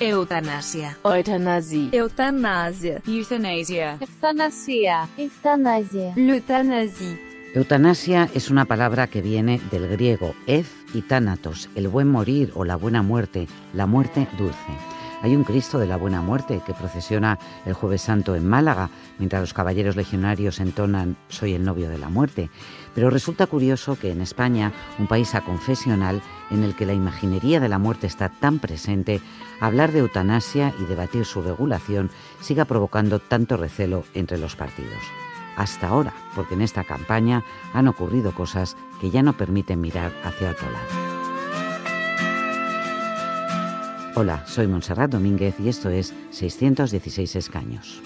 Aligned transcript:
Eutanasia. 0.00 0.96
Euthanasie. 1.04 1.90
Eutanasia. 1.92 3.02
Euthanasia. 3.06 3.98
Euthanasia. 4.00 5.08
Euthanasia. 5.18 6.12
L'euthanasie. 6.16 7.18
Eutanasia 7.54 8.26
es 8.34 8.50
una 8.50 8.64
palabra 8.64 9.08
que 9.08 9.20
viene 9.20 9.60
del 9.70 9.88
griego 9.88 10.34
eth 10.46 10.68
y 10.94 11.02
thanatos, 11.02 11.68
el 11.74 11.88
buen 11.88 12.08
morir 12.08 12.50
o 12.54 12.64
la 12.64 12.76
buena 12.76 13.02
muerte, 13.02 13.46
la 13.74 13.84
muerte 13.84 14.26
dulce. 14.38 14.72
Hay 15.22 15.36
un 15.36 15.44
Cristo 15.44 15.78
de 15.78 15.86
la 15.86 15.98
Buena 15.98 16.22
Muerte 16.22 16.62
que 16.64 16.72
procesiona 16.72 17.38
el 17.66 17.74
Jueves 17.74 18.00
Santo 18.00 18.34
en 18.34 18.48
Málaga, 18.48 18.88
mientras 19.18 19.42
los 19.42 19.52
caballeros 19.52 19.94
legionarios 19.94 20.60
entonan 20.60 21.18
Soy 21.28 21.52
el 21.52 21.62
novio 21.62 21.90
de 21.90 21.98
la 21.98 22.08
muerte. 22.08 22.48
Pero 22.94 23.10
resulta 23.10 23.46
curioso 23.46 23.98
que 23.98 24.10
en 24.10 24.20
España, 24.20 24.72
un 24.98 25.06
país 25.06 25.34
aconfesional 25.34 26.22
en 26.50 26.64
el 26.64 26.74
que 26.74 26.86
la 26.86 26.92
imaginería 26.92 27.60
de 27.60 27.68
la 27.68 27.78
muerte 27.78 28.06
está 28.06 28.28
tan 28.28 28.58
presente, 28.58 29.20
hablar 29.60 29.92
de 29.92 30.00
eutanasia 30.00 30.74
y 30.80 30.84
debatir 30.84 31.24
su 31.24 31.42
regulación 31.42 32.10
siga 32.40 32.64
provocando 32.64 33.18
tanto 33.18 33.56
recelo 33.56 34.04
entre 34.14 34.38
los 34.38 34.56
partidos. 34.56 34.98
Hasta 35.56 35.88
ahora, 35.88 36.14
porque 36.34 36.54
en 36.54 36.62
esta 36.62 36.84
campaña 36.84 37.44
han 37.74 37.88
ocurrido 37.88 38.32
cosas 38.32 38.76
que 39.00 39.10
ya 39.10 39.22
no 39.22 39.36
permiten 39.36 39.80
mirar 39.80 40.12
hacia 40.24 40.50
otro 40.50 40.70
lado. 40.70 41.10
Hola, 44.16 44.44
soy 44.46 44.66
Montserrat 44.66 45.10
Domínguez 45.10 45.54
y 45.60 45.68
esto 45.68 45.88
es 45.88 46.12
616 46.30 47.36
escaños. 47.36 48.02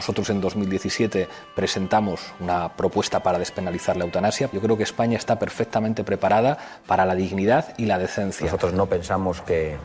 Nosotros 0.00 0.30
en 0.30 0.40
2017 0.40 1.28
presentamos 1.54 2.32
una 2.40 2.74
propuesta 2.74 3.22
para 3.22 3.38
despenalizar 3.38 3.98
la 3.98 4.06
eutanasia. 4.06 4.48
Yo 4.50 4.58
creo 4.62 4.78
que 4.78 4.82
España 4.82 5.18
está 5.18 5.38
perfectamente 5.38 6.04
preparada 6.04 6.56
para 6.86 7.04
la 7.04 7.14
dignidad 7.14 7.74
y 7.76 7.84
la 7.84 7.98
decencia. 7.98 8.46
Nosotros 8.46 8.72
no 8.72 8.86
pensamos 8.86 9.42
que, 9.42 9.76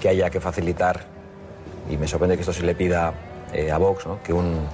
que 0.00 0.08
haya 0.08 0.28
que 0.28 0.40
facilitar, 0.40 1.04
y 1.88 1.96
me 1.96 2.08
sorprende 2.08 2.34
que 2.34 2.40
esto 2.40 2.52
se 2.52 2.64
le 2.64 2.74
pida 2.74 3.14
eh, 3.52 3.70
a 3.70 3.78
Vox, 3.78 4.04
¿no? 4.06 4.20
que 4.24 4.32
un 4.32 4.66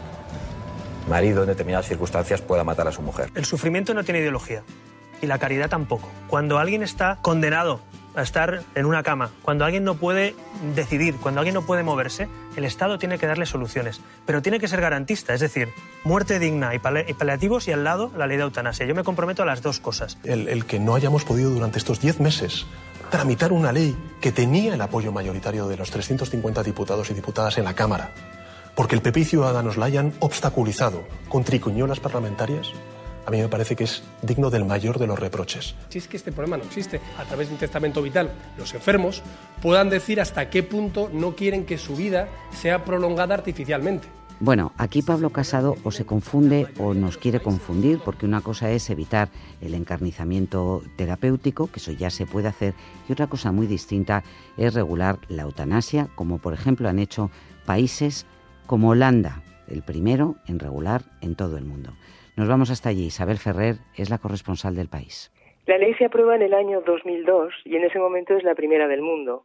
marido 1.11 1.43
en 1.43 1.49
determinadas 1.49 1.87
circunstancias 1.87 2.41
pueda 2.41 2.65
matar 2.65 2.89
a 2.89 2.93
su 2.93 3.03
mujer. 3.03 3.29
El 3.35 3.45
sufrimiento 3.45 3.93
no 3.93 4.03
tiene 4.03 4.21
ideología 4.21 4.63
y 5.21 5.27
la 5.27 5.39
caridad 5.39 5.69
tampoco. 5.69 6.09
Cuando 6.27 6.59
alguien 6.59 6.83
está 6.83 7.19
condenado 7.21 7.83
a 8.17 8.23
estar 8.23 8.63
en 8.75 8.87
una 8.87 9.03
cama, 9.03 9.31
cuando 9.43 9.65
alguien 9.65 9.85
no 9.85 9.95
puede 9.95 10.35
decidir, 10.75 11.17
cuando 11.17 11.41
alguien 11.41 11.55
no 11.55 11.63
puede 11.63 11.83
moverse, 11.83 12.29
el 12.57 12.65
Estado 12.65 12.99
tiene 12.99 13.19
que 13.19 13.27
darle 13.27 13.47
soluciones, 13.47 14.01
pero 14.27 14.43
tiene 14.43 14.59
que 14.59 14.67
ser 14.69 14.81
garantista, 14.81 15.33
es 15.33 15.41
decir, 15.41 15.69
muerte 16.05 16.39
digna 16.39 16.75
y, 16.75 16.79
pali- 16.79 17.05
y 17.09 17.15
paliativos 17.15 17.69
y 17.69 17.73
al 17.73 17.85
lado 17.85 18.11
la 18.17 18.27
ley 18.27 18.37
de 18.37 18.43
eutanasia. 18.43 18.85
Yo 18.87 18.95
me 18.95 19.05
comprometo 19.05 19.43
a 19.43 19.47
las 19.47 19.63
dos 19.63 19.79
cosas. 19.81 20.19
El, 20.25 20.49
el 20.49 20.65
que 20.67 20.81
no 20.81 20.95
hayamos 20.97 21.25
podido 21.25 21.51
durante 21.51 21.79
estos 21.79 22.01
10 22.01 22.21
meses 22.21 22.67
tramitar 23.11 23.53
una 23.53 23.73
ley 23.73 23.97
que 24.21 24.31
tenía 24.33 24.75
el 24.75 24.81
apoyo 24.81 25.11
mayoritario 25.13 25.67
de 25.69 25.77
los 25.77 25.91
350 25.91 26.63
diputados 26.63 27.11
y 27.11 27.15
diputadas 27.15 27.59
en 27.59 27.65
la 27.65 27.75
Cámara, 27.75 28.11
porque 28.75 28.95
el 28.95 29.03
PP 29.03 29.21
y 29.21 29.25
Ciudadanos 29.25 29.77
la 29.77 29.87
hayan 29.87 30.13
obstaculizado 30.21 31.05
con 31.29 31.43
tricuñolas 31.45 31.99
parlamentarias, 32.01 32.69
a 33.31 33.33
mí 33.33 33.41
me 33.41 33.49
parece 33.49 33.77
que 33.77 33.85
es 33.85 34.03
digno 34.23 34.51
del 34.51 34.65
mayor 34.65 34.99
de 34.99 35.07
los 35.07 35.17
reproches. 35.17 35.77
Si 35.89 35.99
es 35.99 36.09
que 36.09 36.17
este 36.17 36.33
problema 36.33 36.57
no 36.57 36.65
existe, 36.65 37.01
a 37.17 37.25
través 37.25 37.47
de 37.47 37.55
un 37.55 37.61
testamento 37.61 38.03
vital, 38.03 38.33
los 38.59 38.75
enfermos 38.75 39.23
puedan 39.63 39.89
decir 39.89 40.21
hasta 40.21 40.51
qué 40.51 40.65
punto 40.65 41.09
no 41.13 41.37
quieren 41.37 41.65
que 41.65 41.79
su 41.79 41.95
vida 41.95 42.29
sea 42.53 42.85
prolongada 42.85 43.35
artificialmente. 43.35 44.09
Bueno, 44.41 44.73
aquí 44.79 45.03
Pablo 45.03 45.31
Casado 45.31 45.77
o 45.85 45.93
se 45.93 46.07
confunde 46.07 46.67
o 46.79 46.93
nos 46.93 47.19
quiere 47.19 47.41
confundir, 47.41 48.01
porque 48.05 48.27
una 48.27 48.41
cosa 48.41 48.71
es 48.73 48.91
evitar 48.91 49.29
el 49.61 49.75
encarnizamiento 49.75 50.83
terapéutico, 50.97 51.69
que 51.69 51.79
eso 51.79 51.93
ya 51.93 52.11
se 52.11 52.27
puede 52.27 52.49
hacer, 52.49 52.75
y 53.09 53.13
otra 53.13 53.29
cosa 53.29 53.53
muy 53.53 53.69
distinta 53.69 54.25
es 54.57 54.75
regular 54.75 55.21
la 55.29 55.43
eutanasia, 55.43 56.09
como 56.17 56.39
por 56.39 56.53
ejemplo 56.53 56.89
han 56.89 56.99
hecho 56.99 57.31
países 57.65 58.27
como 58.67 58.89
Holanda, 58.89 59.43
el 59.69 59.83
primero 59.83 60.35
en 60.49 60.59
regular 60.59 61.05
en 61.21 61.37
todo 61.37 61.57
el 61.59 61.65
mundo. 61.65 61.93
Nos 62.37 62.49
vamos 62.49 62.71
hasta 62.71 62.89
allí. 62.89 63.07
Isabel 63.07 63.39
Ferrer 63.39 63.77
es 63.97 64.11
la 64.11 64.19
corresponsal 64.19 64.75
del 64.75 64.89
país. 64.89 65.33
La 65.67 65.79
ley 65.79 65.95
se 65.95 66.07
aprueba 66.07 66.35
en 66.37 66.43
el 66.43 66.55
año 66.55 66.81
2002 66.81 67.55
y 67.65 67.77
en 67.77 67.85
ese 67.85 67.99
momento 67.99 68.37
es 68.37 68.43
la 68.43 68.55
primera 68.55 68.89
del 68.89 69.03
mundo. 69.03 69.45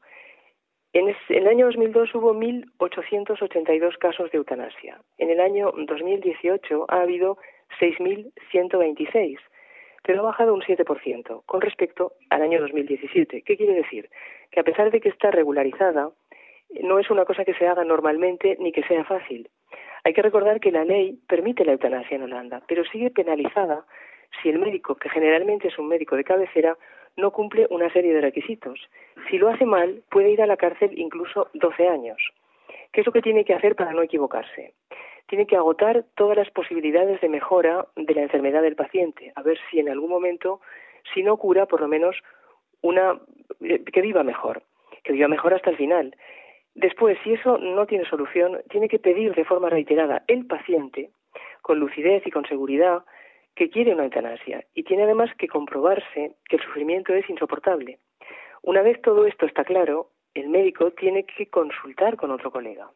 En 0.93 1.13
el 1.27 1.47
año 1.47 1.65
2002 1.65 2.15
hubo 2.15 2.33
1.882 2.33 3.97
casos 3.97 4.31
de 4.31 4.37
eutanasia. 4.37 5.01
En 5.17 5.29
el 5.29 5.41
año 5.41 5.73
2018 5.75 6.85
ha 6.87 7.01
habido 7.01 7.37
6.126, 7.81 9.37
pero 10.03 10.21
ha 10.21 10.23
bajado 10.23 10.53
un 10.53 10.61
7% 10.61 11.43
con 11.45 11.59
respecto 11.59 12.13
al 12.29 12.43
año 12.43 12.61
2017. 12.61 13.41
¿Qué 13.41 13.57
quiere 13.57 13.73
decir? 13.73 14.09
Que 14.51 14.61
a 14.61 14.63
pesar 14.63 14.89
de 14.89 15.01
que 15.01 15.09
está 15.09 15.31
regularizada, 15.31 16.11
no 16.83 16.99
es 16.99 17.09
una 17.09 17.25
cosa 17.25 17.45
que 17.45 17.53
se 17.53 17.67
haga 17.67 17.83
normalmente 17.83 18.57
ni 18.59 18.71
que 18.71 18.83
sea 18.83 19.03
fácil. 19.03 19.49
Hay 20.03 20.13
que 20.13 20.21
recordar 20.21 20.59
que 20.59 20.71
la 20.71 20.85
ley 20.85 21.19
permite 21.27 21.65
la 21.65 21.73
eutanasia 21.73 22.15
en 22.15 22.23
Holanda, 22.23 22.61
pero 22.67 22.83
sigue 22.85 23.09
penalizada 23.09 23.85
si 24.41 24.49
el 24.49 24.59
médico, 24.59 24.95
que 24.95 25.09
generalmente 25.09 25.69
es 25.69 25.79
un 25.79 25.87
médico 25.87 26.15
de 26.15 26.23
cabecera, 26.23 26.77
no 27.17 27.31
cumple 27.31 27.67
una 27.69 27.91
serie 27.91 28.13
de 28.13 28.21
requisitos. 28.21 28.79
Si 29.29 29.37
lo 29.37 29.49
hace 29.49 29.65
mal, 29.65 30.03
puede 30.09 30.31
ir 30.31 30.41
a 30.41 30.47
la 30.47 30.57
cárcel 30.57 30.91
incluso 30.97 31.49
12 31.53 31.87
años. 31.87 32.17
¿Qué 32.91 33.01
es 33.01 33.07
lo 33.07 33.13
que 33.13 33.21
tiene 33.21 33.45
que 33.45 33.53
hacer 33.53 33.75
para 33.75 33.93
no 33.93 34.01
equivocarse? 34.01 34.73
Tiene 35.27 35.47
que 35.47 35.55
agotar 35.55 36.05
todas 36.15 36.37
las 36.37 36.49
posibilidades 36.51 37.19
de 37.21 37.29
mejora 37.29 37.87
de 37.95 38.13
la 38.13 38.21
enfermedad 38.21 38.61
del 38.61 38.75
paciente, 38.75 39.31
a 39.35 39.41
ver 39.41 39.57
si 39.69 39.79
en 39.79 39.89
algún 39.89 40.09
momento, 40.09 40.61
si 41.13 41.23
no 41.23 41.37
cura, 41.37 41.65
por 41.65 41.81
lo 41.81 41.87
menos 41.87 42.15
una 42.81 43.19
eh, 43.61 43.83
que 43.83 44.01
viva 44.01 44.23
mejor, 44.23 44.61
que 45.03 45.13
viva 45.13 45.27
mejor 45.27 45.53
hasta 45.53 45.71
el 45.71 45.77
final. 45.77 46.15
Después, 46.75 47.17
si 47.23 47.33
eso 47.33 47.57
no 47.57 47.85
tiene 47.85 48.05
solución, 48.05 48.61
tiene 48.69 48.89
que 48.89 48.99
pedir 48.99 49.33
de 49.33 49.45
forma 49.45 49.69
reiterada 49.69 50.23
el 50.27 50.45
paciente, 50.45 51.09
con 51.61 51.79
lucidez 51.79 52.27
y 52.27 52.31
con 52.31 52.45
seguridad, 52.45 53.03
que 53.55 53.69
quiere 53.69 53.93
una 53.93 54.03
eutanasia 54.03 54.65
y 54.73 54.83
tiene 54.83 55.03
además 55.03 55.31
que 55.37 55.47
comprobarse 55.47 56.33
que 56.49 56.57
el 56.57 56.61
sufrimiento 56.61 57.13
es 57.13 57.29
insoportable. 57.29 57.99
Una 58.61 58.81
vez 58.81 59.01
todo 59.01 59.25
esto 59.25 59.45
está 59.45 59.63
claro, 59.63 60.09
el 60.33 60.49
médico 60.49 60.91
tiene 60.91 61.25
que 61.25 61.47
consultar 61.47 62.17
con 62.17 62.31
otro 62.31 62.51
colega. 62.51 62.89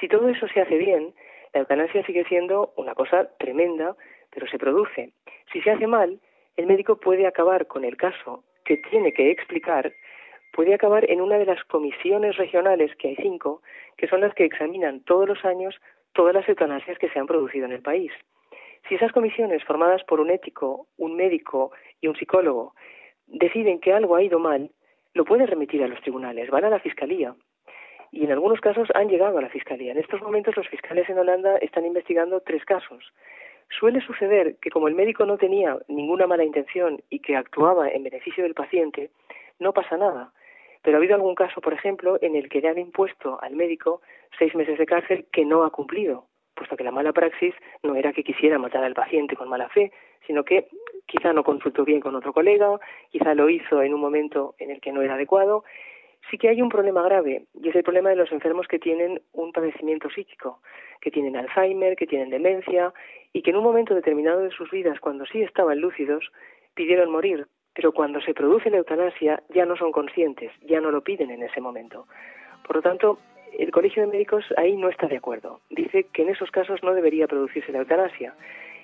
Si 0.00 0.08
todo 0.08 0.28
eso 0.28 0.48
se 0.48 0.60
hace 0.60 0.76
bien, 0.76 1.14
la 1.54 1.60
eutanasia 1.60 2.04
sigue 2.04 2.24
siendo 2.24 2.72
una 2.76 2.94
cosa 2.94 3.30
tremenda, 3.38 3.94
pero 4.30 4.48
se 4.48 4.58
produce. 4.58 5.12
Si 5.52 5.60
se 5.60 5.70
hace 5.70 5.86
mal, 5.86 6.18
el 6.56 6.66
médico 6.66 6.96
puede 6.96 7.26
acabar 7.26 7.68
con 7.68 7.84
el 7.84 7.96
caso 7.96 8.42
que 8.64 8.78
tiene 8.78 9.12
que 9.12 9.30
explicar, 9.30 9.92
puede 10.52 10.74
acabar 10.74 11.10
en 11.10 11.20
una 11.20 11.38
de 11.38 11.46
las 11.46 11.62
comisiones 11.64 12.36
regionales, 12.36 12.94
que 12.96 13.08
hay 13.08 13.16
cinco, 13.16 13.62
que 13.96 14.08
son 14.08 14.20
las 14.20 14.34
que 14.34 14.44
examinan 14.44 15.00
todos 15.00 15.28
los 15.28 15.44
años 15.44 15.74
todas 16.12 16.34
las 16.34 16.48
eutanasias 16.48 16.98
que 16.98 17.08
se 17.08 17.18
han 17.18 17.26
producido 17.26 17.64
en 17.66 17.72
el 17.72 17.82
país. 17.82 18.12
Si 18.88 18.94
esas 18.94 19.12
comisiones, 19.12 19.64
formadas 19.64 20.04
por 20.04 20.20
un 20.20 20.30
ético, 20.30 20.86
un 20.98 21.16
médico 21.16 21.72
y 22.00 22.08
un 22.08 22.16
psicólogo, 22.16 22.74
deciden 23.26 23.80
que 23.80 23.92
algo 23.92 24.16
ha 24.16 24.22
ido 24.22 24.38
mal, 24.38 24.70
lo 25.14 25.24
pueden 25.24 25.46
remitir 25.46 25.82
a 25.82 25.88
los 25.88 26.00
tribunales, 26.00 26.50
van 26.50 26.64
a 26.64 26.70
la 26.70 26.80
fiscalía. 26.80 27.34
Y 28.10 28.24
en 28.24 28.32
algunos 28.32 28.60
casos 28.60 28.88
han 28.94 29.08
llegado 29.08 29.38
a 29.38 29.42
la 29.42 29.48
fiscalía. 29.48 29.92
En 29.92 29.98
estos 29.98 30.20
momentos 30.20 30.56
los 30.56 30.68
fiscales 30.68 31.08
en 31.08 31.18
Holanda 31.18 31.56
están 31.56 31.86
investigando 31.86 32.40
tres 32.40 32.64
casos. 32.64 33.12
Suele 33.70 34.02
suceder 34.02 34.56
que 34.60 34.70
como 34.70 34.88
el 34.88 34.94
médico 34.94 35.24
no 35.24 35.38
tenía 35.38 35.78
ninguna 35.88 36.26
mala 36.26 36.44
intención 36.44 37.02
y 37.08 37.20
que 37.20 37.36
actuaba 37.36 37.88
en 37.88 38.02
beneficio 38.02 38.42
del 38.42 38.52
paciente, 38.52 39.10
no 39.58 39.72
pasa 39.72 39.96
nada. 39.96 40.32
Pero 40.82 40.96
ha 40.96 40.98
habido 40.98 41.14
algún 41.14 41.34
caso, 41.34 41.60
por 41.60 41.72
ejemplo, 41.72 42.18
en 42.20 42.34
el 42.36 42.48
que 42.48 42.60
le 42.60 42.68
han 42.68 42.78
impuesto 42.78 43.38
al 43.40 43.54
médico 43.54 44.02
seis 44.38 44.54
meses 44.54 44.78
de 44.78 44.86
cárcel 44.86 45.26
que 45.32 45.44
no 45.44 45.64
ha 45.64 45.70
cumplido, 45.70 46.26
puesto 46.54 46.76
que 46.76 46.84
la 46.84 46.90
mala 46.90 47.12
praxis 47.12 47.54
no 47.82 47.94
era 47.94 48.12
que 48.12 48.24
quisiera 48.24 48.58
matar 48.58 48.84
al 48.84 48.94
paciente 48.94 49.36
con 49.36 49.48
mala 49.48 49.68
fe, 49.68 49.92
sino 50.26 50.44
que 50.44 50.68
quizá 51.06 51.32
no 51.32 51.44
consultó 51.44 51.84
bien 51.84 52.00
con 52.00 52.14
otro 52.14 52.32
colega, 52.32 52.78
quizá 53.10 53.34
lo 53.34 53.48
hizo 53.48 53.82
en 53.82 53.94
un 53.94 54.00
momento 54.00 54.54
en 54.58 54.70
el 54.70 54.80
que 54.80 54.92
no 54.92 55.02
era 55.02 55.14
adecuado. 55.14 55.64
Sí 56.30 56.38
que 56.38 56.48
hay 56.48 56.62
un 56.62 56.68
problema 56.68 57.02
grave, 57.02 57.46
y 57.54 57.68
es 57.68 57.74
el 57.74 57.82
problema 57.82 58.10
de 58.10 58.16
los 58.16 58.30
enfermos 58.30 58.68
que 58.68 58.78
tienen 58.78 59.20
un 59.32 59.52
padecimiento 59.52 60.08
psíquico, 60.08 60.60
que 61.00 61.10
tienen 61.10 61.36
Alzheimer, 61.36 61.96
que 61.96 62.06
tienen 62.06 62.30
demencia, 62.30 62.92
y 63.32 63.42
que 63.42 63.50
en 63.50 63.56
un 63.56 63.64
momento 63.64 63.94
determinado 63.94 64.40
de 64.40 64.50
sus 64.50 64.70
vidas, 64.70 65.00
cuando 65.00 65.26
sí 65.26 65.42
estaban 65.42 65.80
lúcidos, 65.80 66.30
pidieron 66.74 67.10
morir, 67.10 67.48
pero 67.74 67.92
cuando 67.92 68.20
se 68.20 68.34
produce 68.34 68.70
la 68.70 68.78
eutanasia 68.78 69.42
ya 69.54 69.64
no 69.64 69.76
son 69.76 69.92
conscientes, 69.92 70.50
ya 70.62 70.80
no 70.80 70.90
lo 70.90 71.02
piden 71.02 71.30
en 71.30 71.42
ese 71.42 71.60
momento. 71.60 72.06
Por 72.66 72.76
lo 72.76 72.82
tanto, 72.82 73.18
el 73.58 73.70
Colegio 73.70 74.02
de 74.02 74.12
Médicos 74.12 74.44
ahí 74.56 74.76
no 74.76 74.88
está 74.88 75.06
de 75.06 75.16
acuerdo. 75.16 75.60
Dice 75.70 76.06
que 76.12 76.22
en 76.22 76.30
esos 76.30 76.50
casos 76.50 76.82
no 76.82 76.94
debería 76.94 77.26
producirse 77.26 77.72
la 77.72 77.78
eutanasia. 77.78 78.34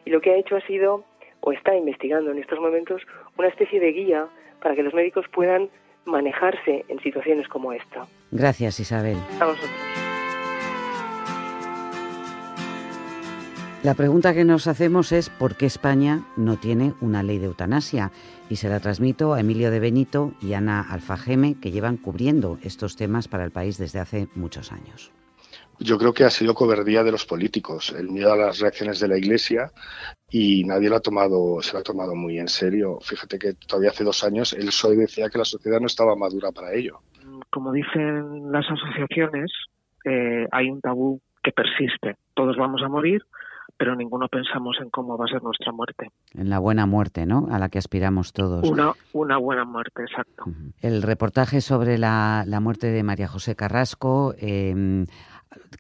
Y 0.05 0.11
lo 0.11 0.21
que 0.21 0.31
ha 0.31 0.37
hecho 0.37 0.57
ha 0.57 0.61
sido, 0.67 1.05
o 1.41 1.53
está 1.53 1.75
investigando 1.75 2.31
en 2.31 2.39
estos 2.39 2.61
momentos, 2.61 3.03
una 3.37 3.49
especie 3.49 3.81
de 3.81 3.93
guía 3.93 4.27
para 4.61 4.75
que 4.75 4.83
los 4.83 4.95
médicos 4.95 5.27
puedan 5.33 5.69
manejarse 6.05 6.85
en 6.89 7.01
situaciones 7.01 7.49
como 7.49 7.73
esta. 7.73 8.07
Gracias, 8.31 8.81
Isabel. 8.81 9.17
A 9.41 9.47
vosotros. 9.47 9.98
La 13.85 13.95
pregunta 13.95 14.35
que 14.35 14.45
nos 14.45 14.67
hacemos 14.67 15.13
es 15.13 15.31
por 15.31 15.55
qué 15.55 15.67
España 15.67 16.25
no 16.37 16.57
tiene 16.57 16.95
una 17.01 17.23
ley 17.23 17.39
de 17.39 17.47
eutanasia 17.47 18.11
y 18.51 18.57
se 18.57 18.69
la 18.69 18.81
transmito 18.81 19.35
a 19.35 19.41
Emilio 19.41 19.71
de 19.71 19.79
Benito 19.79 20.33
y 20.43 20.55
Ana 20.55 20.81
Alfajeme 20.81 21.55
que 21.61 21.71
llevan 21.71 21.97
cubriendo 21.97 22.59
estos 22.65 22.97
temas 22.97 23.29
para 23.29 23.45
el 23.45 23.53
país 23.53 23.79
desde 23.79 24.01
hace 24.01 24.27
muchos 24.35 24.73
años. 24.73 25.13
Yo 25.79 25.97
creo 25.97 26.13
que 26.13 26.25
ha 26.25 26.31
sido 26.31 26.55
cobardía 26.55 27.05
de 27.05 27.13
los 27.13 27.25
políticos, 27.25 27.95
el 27.97 28.09
miedo 28.11 28.33
a 28.33 28.37
las 28.37 28.59
reacciones 28.59 28.99
de 28.99 29.07
la 29.07 29.17
Iglesia 29.17 29.71
y 30.29 30.65
nadie 30.65 30.91
lo 30.91 30.97
ha 30.97 31.01
tomado, 31.01 31.63
se 31.63 31.73
lo 31.75 31.79
ha 31.79 31.85
tomado 31.85 32.17
muy 32.17 32.37
en 32.41 32.49
serio. 32.49 32.99
Fíjate 33.01 33.39
que 33.39 33.55
todavía 33.55 33.91
hace 33.91 34.03
dos 34.03 34.25
años 34.25 34.55
el 34.55 34.67
PSOE 34.67 34.97
decía 34.97 35.31
que 35.31 35.39
la 35.39 35.45
sociedad 35.45 35.79
no 35.79 35.87
estaba 35.87 36.17
madura 36.17 36.51
para 36.51 36.75
ello. 36.75 36.99
Como 37.51 37.73
dicen 37.73 38.51
las 38.51 38.67
asociaciones, 38.69 39.53
eh, 40.05 40.49
hay 40.51 40.69
un 40.69 40.81
tabú 40.81 41.21
que 41.45 41.53
persiste. 41.53 42.17
Todos 42.35 42.57
vamos 42.57 42.83
a 42.83 42.89
morir, 42.89 43.23
pero 43.79 43.95
ninguno 43.95 44.27
pensamos 44.29 44.77
en 44.83 44.91
cómo 44.91 45.17
va 45.17 45.25
a 45.25 45.29
ser 45.29 45.43
nuestra 45.43 45.73
muerte. 45.73 46.11
En 46.35 46.51
la 46.51 46.59
buena 46.59 46.85
muerte, 46.85 47.25
¿no? 47.25 47.47
A 47.51 47.59
la 47.59 47.69
que 47.69 47.79
aspiramos 47.79 48.33
todos. 48.33 48.69
Una, 48.69 48.93
una 49.13 49.39
buena 49.39 49.65
muerte, 49.65 50.03
exacto. 50.03 50.45
El 50.81 51.03
reportaje 51.03 51.61
sobre 51.61 51.97
la, 51.97 52.43
la 52.47 52.61
muerte 52.61 52.89
de 52.89 53.03
María 53.05 53.29
José 53.29 53.55
Carrasco 53.55 54.35
eh, 54.39 55.07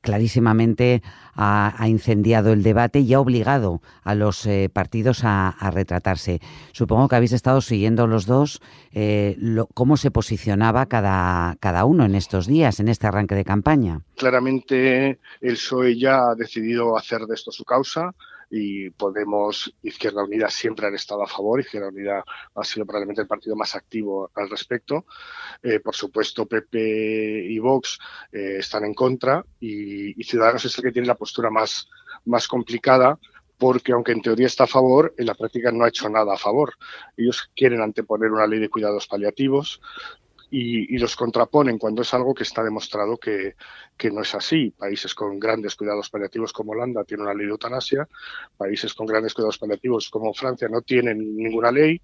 clarísimamente 0.01 1.03
ha, 1.35 1.87
incendiado 1.87 2.53
el 2.53 2.63
debate 2.63 3.01
y 3.01 3.15
ha 3.15 3.21
obligado 3.21 3.81
a 4.03 4.15
los 4.15 4.47
eh, 4.47 4.69
partidos 4.73 5.21
a, 5.25 5.55
retratarse. 5.73 6.41
Supongo 6.73 7.09
que 7.09 7.17
habéis 7.17 7.33
estado 7.33 7.61
siguiendo 7.61 8.07
los 8.07 8.27
dos 8.27 8.61
eh, 8.93 9.37
cómo 9.75 9.97
se 9.97 10.11
posicionaba 10.11 10.87
cada, 10.87 11.57
cada 11.61 11.85
uno 11.85 12.05
en 12.05 12.15
estos 12.15 12.47
días, 12.47 12.81
en 12.81 12.89
este 12.89 13.07
arranque 13.07 13.35
de 13.35 13.45
campaña. 13.45 14.01
Claramente 14.17 15.19
el 15.41 15.55
PSOE 15.55 15.99
ya 15.99 16.31
ha 16.31 16.35
decidido 16.35 16.97
hacer 16.97 17.23
de 17.23 17.35
esto 17.35 17.53
su 17.53 17.65
causa 17.65 18.15
y 18.51 18.91
Podemos, 18.91 19.73
Izquierda 19.83 20.25
Unida 20.25 20.49
siempre 20.49 20.87
han 20.87 20.95
estado 20.95 21.23
a 21.23 21.27
favor. 21.27 21.61
Izquierda 21.61 21.89
Unida 21.89 22.25
ha 22.55 22.65
sido 22.65 22.87
probablemente 22.87 23.23
el 23.23 23.29
partido 23.29 23.57
más 23.57 23.75
activo 23.75 24.31
al 24.35 24.49
respecto. 24.49 25.07
Eh, 25.63 25.81
por 25.81 25.95
supuesto, 25.95 26.47
PP 26.47 27.47
y 27.49 27.59
Vox 27.59 27.99
eh, 28.33 28.57
están 28.59 28.85
en 28.85 28.95
contra 28.95 29.45
y, 29.61 30.15
Ciudadanos 30.25 30.65
es 30.65 30.77
el 30.77 30.85
que 30.85 30.93
tiene 30.93 31.09
la 31.09 31.15
postura 31.15 31.49
más, 31.51 31.89
más 32.27 32.47
complicada 32.49 33.19
porque 33.57 33.93
aunque 33.93 34.13
en 34.13 34.23
teoría 34.23 34.47
está 34.47 34.65
a 34.65 34.69
favor, 34.69 35.15
en 35.19 35.27
la 35.27 35.35
práctica 35.35 35.73
no 35.73 35.85
ha 35.85 35.89
hecho 35.89 36.09
nada 36.09 36.35
a 36.35 36.39
favor. 36.39 36.75
Ellos 37.17 37.51
quieren 37.57 37.81
anteponer 37.81 38.31
una 38.31 38.47
ley 38.47 38.61
de 38.61 38.69
cuidados 38.69 39.09
paliativos, 39.09 39.81
y, 40.51 40.99
los 40.99 41.17
contraponen 41.17 41.79
cuando 41.79 42.03
es 42.03 42.15
algo 42.15 42.35
que 42.35 42.43
está 42.43 42.63
demostrado 42.63 43.19
que, 43.19 43.55
no 44.11 44.23
es 44.23 44.35
así. 44.35 44.71
Países 44.71 45.15
con 45.15 45.39
grandes 45.39 45.77
cuidados 45.77 46.11
paliativos 46.11 46.53
como 46.53 46.73
Holanda 46.73 47.05
tienen 47.05 47.27
una 47.27 47.35
ley 47.35 47.47
de 47.47 47.53
eutanasia, 47.53 48.09
países 48.57 48.95
con 48.95 49.07
grandes 49.07 49.35
cuidados 49.35 49.59
paliativos 49.59 50.09
como 50.09 50.33
Francia 50.33 50.69
no 50.69 50.81
tienen 50.83 51.37
ninguna 51.37 51.71
ley. 51.71 52.01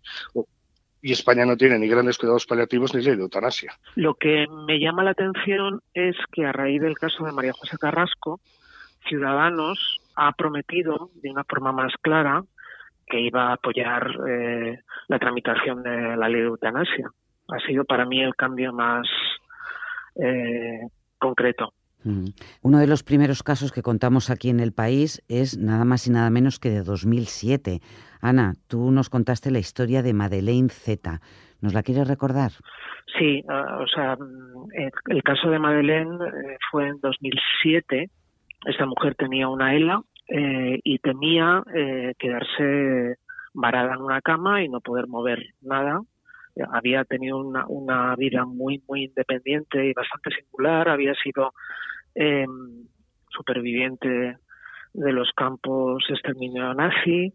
Y 1.00 1.12
España 1.12 1.44
no 1.44 1.56
tiene 1.56 1.78
ni 1.78 1.86
grandes 1.86 2.16
cuidados 2.16 2.46
paliativos 2.46 2.94
ni 2.94 3.02
ley 3.02 3.16
de 3.16 3.22
eutanasia. 3.22 3.74
Lo 3.94 4.14
que 4.14 4.46
me 4.66 4.78
llama 4.78 5.04
la 5.04 5.10
atención 5.10 5.80
es 5.92 6.16
que 6.32 6.46
a 6.46 6.52
raíz 6.52 6.80
del 6.80 6.98
caso 6.98 7.24
de 7.24 7.32
María 7.32 7.52
José 7.52 7.76
Carrasco, 7.78 8.40
Ciudadanos 9.08 10.00
ha 10.16 10.32
prometido 10.32 11.10
de 11.14 11.30
una 11.30 11.44
forma 11.44 11.72
más 11.72 11.92
clara 12.00 12.42
que 13.06 13.20
iba 13.20 13.50
a 13.50 13.54
apoyar 13.54 14.10
eh, 14.26 14.80
la 15.08 15.18
tramitación 15.18 15.82
de 15.82 16.16
la 16.16 16.28
ley 16.28 16.40
de 16.40 16.46
eutanasia 16.46 17.10
ha 17.48 17.58
sido 17.66 17.84
para 17.84 18.06
mí 18.06 18.22
el 18.22 18.34
cambio 18.34 18.72
más 18.72 19.06
eh, 20.16 20.80
concreto. 21.18 21.72
Uno 22.60 22.78
de 22.80 22.86
los 22.86 23.02
primeros 23.02 23.42
casos 23.42 23.72
que 23.72 23.80
contamos 23.80 24.28
aquí 24.28 24.50
en 24.50 24.60
el 24.60 24.72
país 24.72 25.22
es 25.26 25.56
nada 25.56 25.86
más 25.86 26.06
y 26.06 26.10
nada 26.10 26.28
menos 26.28 26.58
que 26.58 26.68
de 26.68 26.82
2007. 26.82 27.80
Ana, 28.20 28.52
tú 28.68 28.90
nos 28.90 29.08
contaste 29.08 29.50
la 29.50 29.58
historia 29.58 30.02
de 30.02 30.12
Madeleine 30.12 30.68
Z. 30.68 31.20
¿Nos 31.62 31.72
la 31.72 31.82
quieres 31.82 32.06
recordar? 32.06 32.50
Sí, 33.18 33.42
ah, 33.48 33.78
o 33.80 33.86
sea, 33.86 34.18
el, 35.06 35.22
caso 35.22 35.48
de 35.48 35.58
Madeleine 35.58 36.16
eh, 36.26 36.58
fue 36.70 36.88
en 36.88 37.00
2007. 37.00 38.10
Esta 38.66 38.84
mujer 38.84 39.14
tenía 39.14 39.48
una 39.48 39.74
ELA 39.74 40.02
eh, 40.28 40.80
y 40.84 40.98
temía 40.98 41.62
quedarse 42.18 43.16
varada 43.54 43.94
en 43.94 44.02
una 44.02 44.20
cama 44.20 44.62
y 44.62 44.68
no 44.68 44.80
poder 44.82 45.06
mover 45.06 45.42
nada 45.62 46.02
había 46.72 47.04
tenido 47.04 47.38
una, 47.38 47.66
una 47.66 48.14
vida 48.16 48.44
muy, 48.44 48.82
muy 48.88 49.04
independiente 49.04 49.86
y 49.86 49.92
bastante 49.92 50.30
singular, 50.30 50.88
había 50.88 51.14
sido 51.14 51.52
eh, 52.14 52.46
superviviente 53.28 54.38
de 54.92 55.12
los 55.12 55.30
campos 55.32 56.04
exterminio 56.08 56.72
nazi 56.74 57.32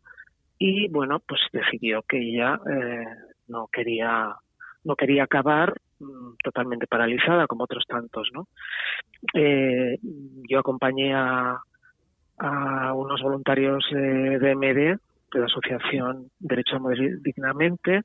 y 0.57 0.87
bueno, 0.89 1.19
pues 1.19 1.41
decidió 1.51 2.03
que 2.03 2.17
ella 2.17 2.59
eh, 2.69 3.05
no 3.47 3.67
quería 3.67 4.35
no 4.85 4.95
quería 4.95 5.23
acabar 5.23 5.73
mm, 5.99 6.35
totalmente 6.41 6.87
paralizada 6.87 7.47
como 7.47 7.65
otros 7.65 7.85
tantos, 7.85 8.29
¿no? 8.33 8.47
Eh, 9.33 9.97
yo 10.49 10.59
acompañé 10.59 11.13
a, 11.13 11.59
a 12.37 12.93
unos 12.93 13.21
voluntarios 13.21 13.85
de 13.91 14.55
MD, 14.55 14.97
de 15.33 15.39
la 15.39 15.45
Asociación 15.45 16.31
Derecho 16.39 16.77
a 16.77 16.79
Morir 16.79 17.21
Dignamente, 17.21 18.03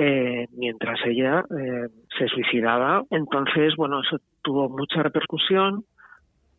eh, 0.00 0.46
mientras 0.52 1.00
ella 1.06 1.44
eh, 1.50 1.88
se 2.16 2.28
suicidaba. 2.28 3.02
Entonces, 3.10 3.74
bueno, 3.76 4.00
eso 4.00 4.18
tuvo 4.42 4.68
mucha 4.68 5.02
repercusión. 5.02 5.84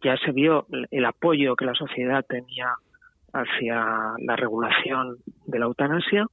Ya 0.03 0.17
se 0.17 0.33
vio 0.33 0.67
el 0.91 1.05
apoyo 1.05 1.55
que 1.55 1.63
la 1.63 1.73
sociedad 1.73 2.25
tenía 2.27 2.73
hacia 3.31 4.13
la 4.17 4.35
regulación 4.35 5.15
de 5.45 5.57
la 5.57 5.65
eutanasia, 5.65 6.25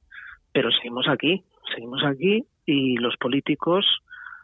pero 0.51 0.69
seguimos 0.71 1.07
aquí, 1.07 1.43
seguimos 1.73 2.03
aquí 2.03 2.43
y 2.65 2.97
los 2.97 3.15
políticos 3.15 3.85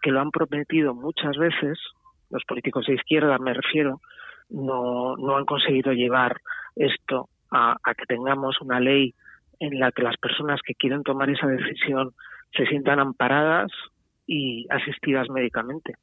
que 0.01 0.11
lo 0.11 0.21
han 0.21 0.31
prometido 0.31 0.93
muchas 0.93 1.35
veces, 1.35 1.77
los 2.29 2.45
políticos 2.45 2.85
de 2.85 2.95
izquierda 2.95 3.39
me 3.39 3.53
refiero, 3.53 3.99
no, 4.49 5.17
no 5.17 5.35
han 5.35 5.45
conseguido 5.45 5.91
llevar 5.91 6.37
esto 6.77 7.27
a, 7.51 7.75
a 7.83 7.93
que 7.93 8.05
tengamos 8.05 8.61
una 8.61 8.79
ley 8.79 9.13
en 9.59 9.79
la 9.79 9.91
que 9.91 10.03
las 10.03 10.15
personas 10.17 10.61
que 10.65 10.75
quieren 10.75 11.03
tomar 11.03 11.29
esa 11.29 11.47
decisión 11.47 12.13
se 12.55 12.65
sientan 12.65 12.99
amparadas 12.99 13.71
y 14.25 14.67
asistidas 14.69 15.29
médicamente. 15.29 15.95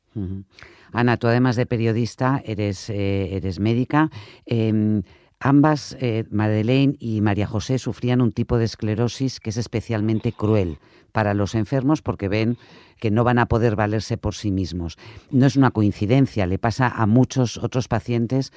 Ana, 0.92 1.16
tú 1.16 1.26
además 1.26 1.56
de 1.56 1.66
periodista 1.66 2.42
eres, 2.44 2.90
eh, 2.90 3.36
eres 3.36 3.60
médica. 3.60 4.10
Em, 4.44 5.02
ambas, 5.38 5.96
eh, 6.00 6.24
Madeleine 6.30 6.96
y 6.98 7.20
María 7.20 7.46
José, 7.46 7.78
sufrían 7.78 8.20
un 8.20 8.32
tipo 8.32 8.58
de 8.58 8.64
esclerosis 8.64 9.40
que 9.40 9.50
es 9.50 9.56
especialmente 9.56 10.32
cruel 10.32 10.78
para 11.12 11.34
los 11.34 11.54
enfermos 11.54 12.02
porque 12.02 12.28
ven 12.28 12.56
que 13.00 13.10
no 13.10 13.24
van 13.24 13.38
a 13.38 13.46
poder 13.46 13.76
valerse 13.76 14.18
por 14.18 14.34
sí 14.34 14.50
mismos. 14.50 14.96
No 15.30 15.46
es 15.46 15.56
una 15.56 15.70
coincidencia, 15.70 16.46
le 16.46 16.58
pasa 16.58 16.88
a 16.88 17.06
muchos 17.06 17.56
otros 17.56 17.88
pacientes 17.88 18.52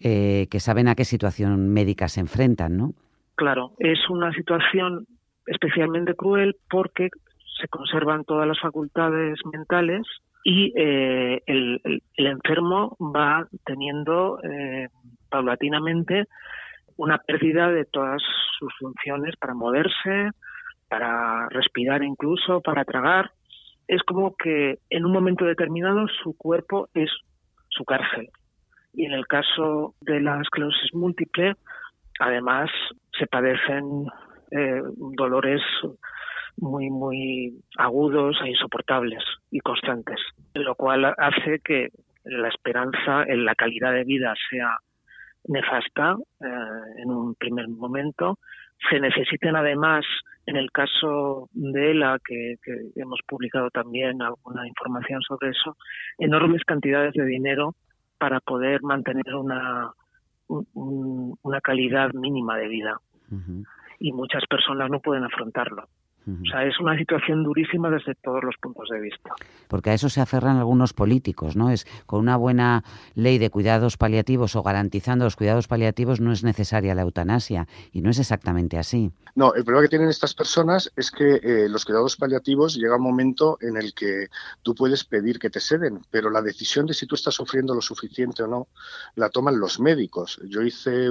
eh, 0.00 0.48
que 0.50 0.58
saben 0.58 0.88
a 0.88 0.94
qué 0.94 1.04
situación 1.04 1.68
médica 1.68 2.08
se 2.08 2.20
enfrentan, 2.20 2.76
¿no? 2.76 2.94
Claro, 3.36 3.72
es 3.78 3.98
una 4.10 4.32
situación 4.32 5.06
especialmente 5.46 6.14
cruel 6.14 6.56
porque 6.70 7.10
se 7.62 7.68
conservan 7.68 8.24
todas 8.24 8.46
las 8.46 8.60
facultades 8.60 9.38
mentales 9.52 10.02
y 10.44 10.72
eh, 10.76 11.40
el, 11.46 12.02
enfermo 12.16 12.96
va 13.00 13.46
teniendo 13.64 14.40
eh, 14.42 14.88
paulatinamente 15.30 16.26
una 16.96 17.18
pérdida 17.18 17.70
de 17.70 17.84
todas 17.84 18.20
sus 18.58 18.72
funciones 18.78 19.36
para 19.36 19.54
moverse, 19.54 20.30
para 20.88 21.48
respirar 21.50 22.02
incluso, 22.02 22.60
para 22.60 22.84
tragar. 22.84 23.30
Es 23.86 24.02
como 24.02 24.36
que 24.36 24.78
en 24.90 25.04
un 25.06 25.12
momento 25.12 25.44
determinado 25.44 26.06
su 26.22 26.36
cuerpo 26.36 26.88
es 26.94 27.10
su 27.68 27.84
cárcel. 27.84 28.28
Y 28.92 29.06
en 29.06 29.12
el 29.12 29.26
caso 29.26 29.94
de 30.00 30.20
la 30.20 30.40
esclerosis 30.40 30.92
múltiple, 30.92 31.54
además 32.18 32.68
se 33.18 33.26
padecen 33.26 34.06
eh, 34.50 34.82
dolores 35.16 35.62
muy, 36.62 36.90
muy 36.90 37.60
agudos 37.76 38.36
e 38.44 38.50
insoportables 38.50 39.22
y 39.50 39.58
constantes, 39.60 40.20
lo 40.54 40.74
cual 40.76 41.12
hace 41.18 41.58
que 41.58 41.88
la 42.24 42.48
esperanza, 42.48 43.24
en 43.26 43.44
la 43.44 43.56
calidad 43.56 43.92
de 43.92 44.04
vida 44.04 44.32
sea 44.48 44.78
nefasta 45.48 46.16
eh, 46.40 47.02
en 47.02 47.10
un 47.10 47.34
primer 47.34 47.68
momento. 47.68 48.38
Se 48.88 49.00
necesiten 49.00 49.56
además, 49.56 50.04
en 50.46 50.56
el 50.56 50.70
caso 50.70 51.48
de 51.52 51.90
ELA, 51.90 52.18
que, 52.24 52.54
hemos 52.94 53.18
publicado 53.26 53.68
también 53.70 54.22
alguna 54.22 54.66
información 54.66 55.20
sobre 55.22 55.50
eso, 55.50 55.76
enormes 56.18 56.62
cantidades 56.64 57.12
de 57.14 57.24
dinero 57.24 57.74
para 58.18 58.38
poder 58.38 58.82
mantener 58.82 59.34
una, 59.34 59.90
una 60.46 61.60
calidad 61.60 62.12
mínima 62.12 62.56
de 62.56 62.68
vida. 62.68 62.96
Y 63.98 64.12
muchas 64.12 64.44
personas 64.46 64.90
no 64.90 65.00
pueden 65.00 65.24
afrontarlo. 65.24 65.88
O 66.26 66.46
sea, 66.46 66.64
es 66.64 66.78
una 66.78 66.96
situación 66.96 67.42
durísima 67.42 67.90
desde 67.90 68.14
todos 68.14 68.44
los 68.44 68.56
puntos 68.56 68.88
de 68.90 69.00
vista. 69.00 69.30
Porque 69.68 69.90
a 69.90 69.94
eso 69.94 70.08
se 70.08 70.20
aferran 70.20 70.56
algunos 70.56 70.92
políticos, 70.92 71.56
¿no? 71.56 71.70
Es 71.70 71.84
con 72.06 72.20
una 72.20 72.36
buena 72.36 72.84
ley 73.14 73.38
de 73.38 73.50
cuidados 73.50 73.96
paliativos 73.96 74.54
o 74.54 74.62
garantizando 74.62 75.24
los 75.24 75.34
cuidados 75.34 75.66
paliativos 75.66 76.20
no 76.20 76.32
es 76.32 76.44
necesaria 76.44 76.94
la 76.94 77.02
eutanasia 77.02 77.66
y 77.92 78.02
no 78.02 78.10
es 78.10 78.18
exactamente 78.18 78.78
así. 78.78 79.10
No, 79.34 79.54
el 79.54 79.64
problema 79.64 79.86
que 79.86 79.90
tienen 79.90 80.08
estas 80.08 80.34
personas 80.34 80.92
es 80.94 81.10
que 81.10 81.40
eh, 81.42 81.68
los 81.68 81.84
cuidados 81.84 82.16
paliativos 82.16 82.76
llega 82.76 82.96
un 82.96 83.02
momento 83.02 83.58
en 83.60 83.76
el 83.76 83.94
que 83.94 84.28
tú 84.62 84.74
puedes 84.74 85.04
pedir 85.04 85.38
que 85.38 85.50
te 85.50 85.58
ceden, 85.58 86.02
pero 86.10 86.30
la 86.30 86.42
decisión 86.42 86.86
de 86.86 86.94
si 86.94 87.06
tú 87.06 87.14
estás 87.14 87.34
sufriendo 87.34 87.74
lo 87.74 87.80
suficiente 87.80 88.42
o 88.42 88.46
no 88.46 88.68
la 89.16 89.30
toman 89.30 89.58
los 89.58 89.80
médicos. 89.80 90.40
Yo 90.44 90.62
hice 90.62 91.08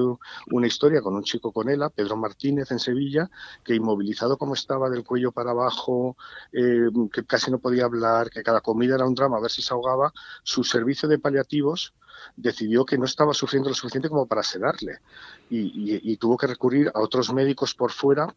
una 0.52 0.68
historia 0.68 1.02
con 1.02 1.16
un 1.16 1.24
chico 1.24 1.52
con 1.52 1.68
ELA, 1.68 1.90
Pedro 1.90 2.16
Martínez, 2.16 2.72
en 2.72 2.80
Sevilla, 2.80 3.30
que 3.64 3.76
inmovilizado 3.76 4.38
como 4.38 4.54
estaba 4.54 4.90
del 4.90 5.01
cuello 5.04 5.32
para 5.32 5.52
abajo, 5.52 6.18
eh, 6.52 6.90
que 7.12 7.24
casi 7.26 7.52
no 7.52 7.60
podía 7.60 7.86
hablar, 7.86 8.30
que 8.30 8.44
cada 8.44 8.62
comida 8.62 8.96
era 8.96 9.06
un 9.06 9.16
drama, 9.16 9.38
a 9.38 9.42
ver 9.42 9.52
si 9.52 9.62
se 9.62 9.74
ahogaba, 9.74 10.14
su 10.44 10.64
servicio 10.64 11.08
de 11.10 11.20
paliativos 11.20 11.94
decidió 12.36 12.86
que 12.86 12.98
no 12.98 13.06
estaba 13.06 13.34
sufriendo 13.34 13.70
lo 13.70 13.76
suficiente 13.76 14.10
como 14.10 14.26
para 14.26 14.44
sedarle 14.44 15.00
y, 15.50 16.18
tuvo 16.18 16.38
que 16.38 16.48
recurrir 16.48 16.92
a 16.94 17.00
otros 17.00 17.34
médicos 17.34 17.74
por 17.74 17.92
fuera 17.92 18.34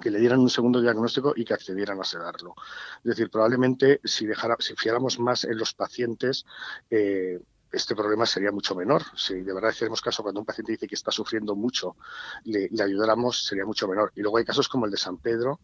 que 0.00 0.10
le 0.10 0.20
dieran 0.20 0.38
un 0.38 0.50
segundo 0.50 0.80
diagnóstico 0.80 1.32
y 1.34 1.44
que 1.44 1.54
accedieran 1.54 2.00
a 2.00 2.04
sedarlo. 2.04 2.54
Es 2.98 3.04
decir, 3.04 3.30
probablemente 3.30 4.00
si, 4.04 4.26
dejara, 4.26 4.56
si 4.60 4.76
fiáramos 4.76 5.18
más 5.18 5.44
en 5.44 5.58
los 5.58 5.74
pacientes, 5.74 6.44
eh, 6.90 7.40
este 7.70 7.94
problema 7.94 8.26
sería 8.26 8.50
mucho 8.50 8.74
menor. 8.74 9.02
Si 9.16 9.34
de 9.34 9.52
verdad 9.52 9.70
hiciéramos 9.70 10.00
caso 10.00 10.22
cuando 10.22 10.40
un 10.40 10.46
paciente 10.46 10.72
dice 10.72 10.86
que 10.86 10.94
está 10.94 11.10
sufriendo 11.10 11.54
mucho, 11.54 11.96
le, 12.44 12.68
le 12.70 12.82
ayudáramos, 12.82 13.44
sería 13.44 13.64
mucho 13.64 13.86
menor. 13.88 14.12
Y 14.16 14.22
luego 14.22 14.38
hay 14.38 14.44
casos 14.44 14.68
como 14.68 14.86
el 14.86 14.90
de 14.90 14.96
San 14.96 15.18
Pedro, 15.18 15.60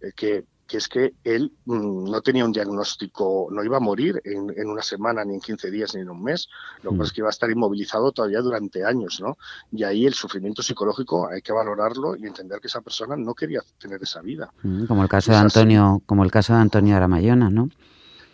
eh, 0.00 0.12
que, 0.16 0.46
que, 0.66 0.78
es 0.78 0.88
que 0.88 1.14
él 1.22 1.52
mm, 1.64 2.10
no 2.10 2.20
tenía 2.22 2.44
un 2.44 2.52
diagnóstico, 2.52 3.48
no 3.50 3.62
iba 3.62 3.76
a 3.76 3.80
morir 3.80 4.20
en, 4.24 4.52
en, 4.56 4.68
una 4.68 4.82
semana, 4.82 5.24
ni 5.24 5.34
en 5.34 5.40
15 5.40 5.70
días, 5.70 5.94
ni 5.94 6.00
en 6.00 6.10
un 6.10 6.22
mes. 6.22 6.48
Lo 6.82 6.90
que 6.90 6.96
pasa 6.98 7.08
es 7.08 7.12
que 7.12 7.20
iba 7.20 7.28
a 7.28 7.30
estar 7.30 7.50
inmovilizado 7.50 8.10
todavía 8.12 8.40
durante 8.40 8.84
años, 8.84 9.20
¿no? 9.20 9.36
Y 9.70 9.84
ahí 9.84 10.06
el 10.06 10.14
sufrimiento 10.14 10.62
psicológico 10.62 11.28
hay 11.28 11.42
que 11.42 11.52
valorarlo 11.52 12.16
y 12.16 12.26
entender 12.26 12.60
que 12.60 12.66
esa 12.66 12.80
persona 12.80 13.16
no 13.16 13.34
quería 13.34 13.62
tener 13.78 14.02
esa 14.02 14.20
vida. 14.20 14.52
Mm, 14.62 14.86
como 14.86 15.02
el 15.02 15.08
caso 15.08 15.30
de 15.30 15.38
Antonio, 15.38 16.02
como 16.06 16.24
el 16.24 16.30
caso 16.30 16.52
de 16.52 16.60
Antonio 16.60 16.96
Aramayona, 16.96 17.50
¿no? 17.50 17.68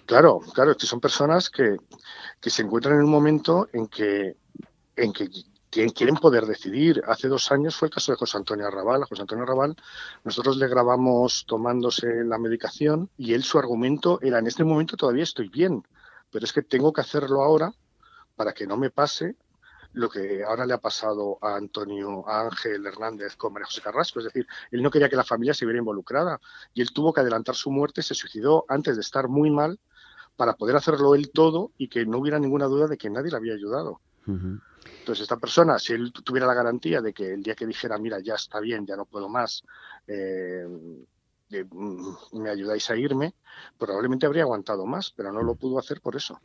Claro, 0.07 0.41
claro, 0.53 0.77
que 0.77 0.87
son 0.87 0.99
personas 0.99 1.51
que, 1.51 1.77
que 2.41 2.51
se 2.51 2.63
encuentran 2.63 2.97
en 2.97 3.05
un 3.05 3.11
momento 3.11 3.69
en 3.73 3.87
que, 3.87 4.37
en 4.97 5.13
que 5.13 5.29
quieren 5.71 6.17
poder 6.17 6.47
decidir. 6.47 7.03
Hace 7.07 7.29
dos 7.29 7.53
años 7.53 7.77
fue 7.77 7.89
el 7.89 7.95
caso 7.95 8.13
de 8.13 8.19
José 8.19 8.39
Antonio 8.39 8.67
Arrabal. 8.67 9.03
A 9.03 9.07
José 9.07 9.23
Antonio 9.23 9.45
Arrabal 9.45 9.77
nosotros 10.25 10.57
le 10.57 10.69
grabamos 10.69 11.45
tomándose 11.47 12.25
la 12.25 12.39
medicación 12.39 13.11
y 13.17 13.35
él 13.35 13.45
su 13.45 13.59
argumento 13.59 14.19
era 14.23 14.39
en 14.39 14.47
este 14.47 14.65
momento 14.65 14.97
todavía 14.97 15.23
estoy 15.23 15.49
bien, 15.49 15.87
pero 16.31 16.45
es 16.45 16.53
que 16.53 16.63
tengo 16.63 16.93
que 16.93 17.03
hacerlo 17.03 17.43
ahora 17.43 17.73
para 18.37 18.53
que 18.53 18.67
no 18.67 18.77
me 18.77 18.91
pase 18.91 19.37
lo 19.93 20.09
que 20.09 20.45
ahora 20.45 20.67
le 20.67 20.75
ha 20.75 20.79
pasado 20.79 21.39
a 21.43 21.57
Antonio 21.57 22.27
a 22.29 22.43
Ángel 22.43 22.87
Hernández 22.87 23.37
con 23.37 23.53
María 23.53 23.67
José 23.67 23.83
Carrasco. 23.83 24.21
Es 24.21 24.27
decir, 24.27 24.47
él 24.71 24.83
no 24.83 24.91
quería 24.91 25.09
que 25.09 25.17
la 25.17 25.25
familia 25.25 25.53
se 25.53 25.67
viera 25.67 25.79
involucrada 25.79 26.41
y 26.73 26.81
él 26.81 26.93
tuvo 26.93 27.13
que 27.13 27.21
adelantar 27.21 27.57
su 27.57 27.71
muerte, 27.71 28.03
se 28.03 28.15
suicidó 28.15 28.65
antes 28.69 28.95
de 28.95 29.03
estar 29.03 29.29
muy 29.29 29.51
mal 29.51 29.81
para 30.37 30.55
poder 30.55 30.77
hacerlo 30.77 31.15
él 31.15 31.31
todo 31.33 31.73
y 31.77 31.89
que 31.89 32.07
no 32.07 32.19
hubiera 32.19 32.39
ninguna 32.39 32.67
duda 32.67 32.87
de 32.87 32.97
que 32.97 33.11
nadie 33.11 33.31
le 33.31 33.37
había 33.37 33.55
ayudado. 33.55 34.01
Entonces, 34.27 35.23
esta 35.23 35.37
persona, 35.37 35.79
si 35.79 35.93
él 35.93 36.13
tuviera 36.13 36.47
la 36.47 36.55
garantía 36.55 37.01
de 37.01 37.13
que 37.13 37.35
el 37.35 37.43
día 37.43 37.55
que 37.55 37.67
dijera, 37.67 37.99
mira, 37.99 38.21
ya 38.21 38.35
está 38.35 38.61
bien, 38.61 38.87
ya 38.87 38.97
no 38.97 39.05
puedo 39.05 39.29
más, 39.29 39.63
eh, 40.07 40.67
mm, 40.69 42.39
me 42.41 42.51
ayudáis 42.51 42.89
a 42.91 42.97
irme, 42.97 43.35
probablemente 43.79 44.27
habría 44.27 44.43
aguantado 44.43 44.87
más, 44.87 45.13
pero 45.17 45.33
no 45.33 45.43
lo 45.43 45.55
pudo 45.57 45.79
hacer 45.79 46.01
por 46.01 46.17
eso. 46.17 46.41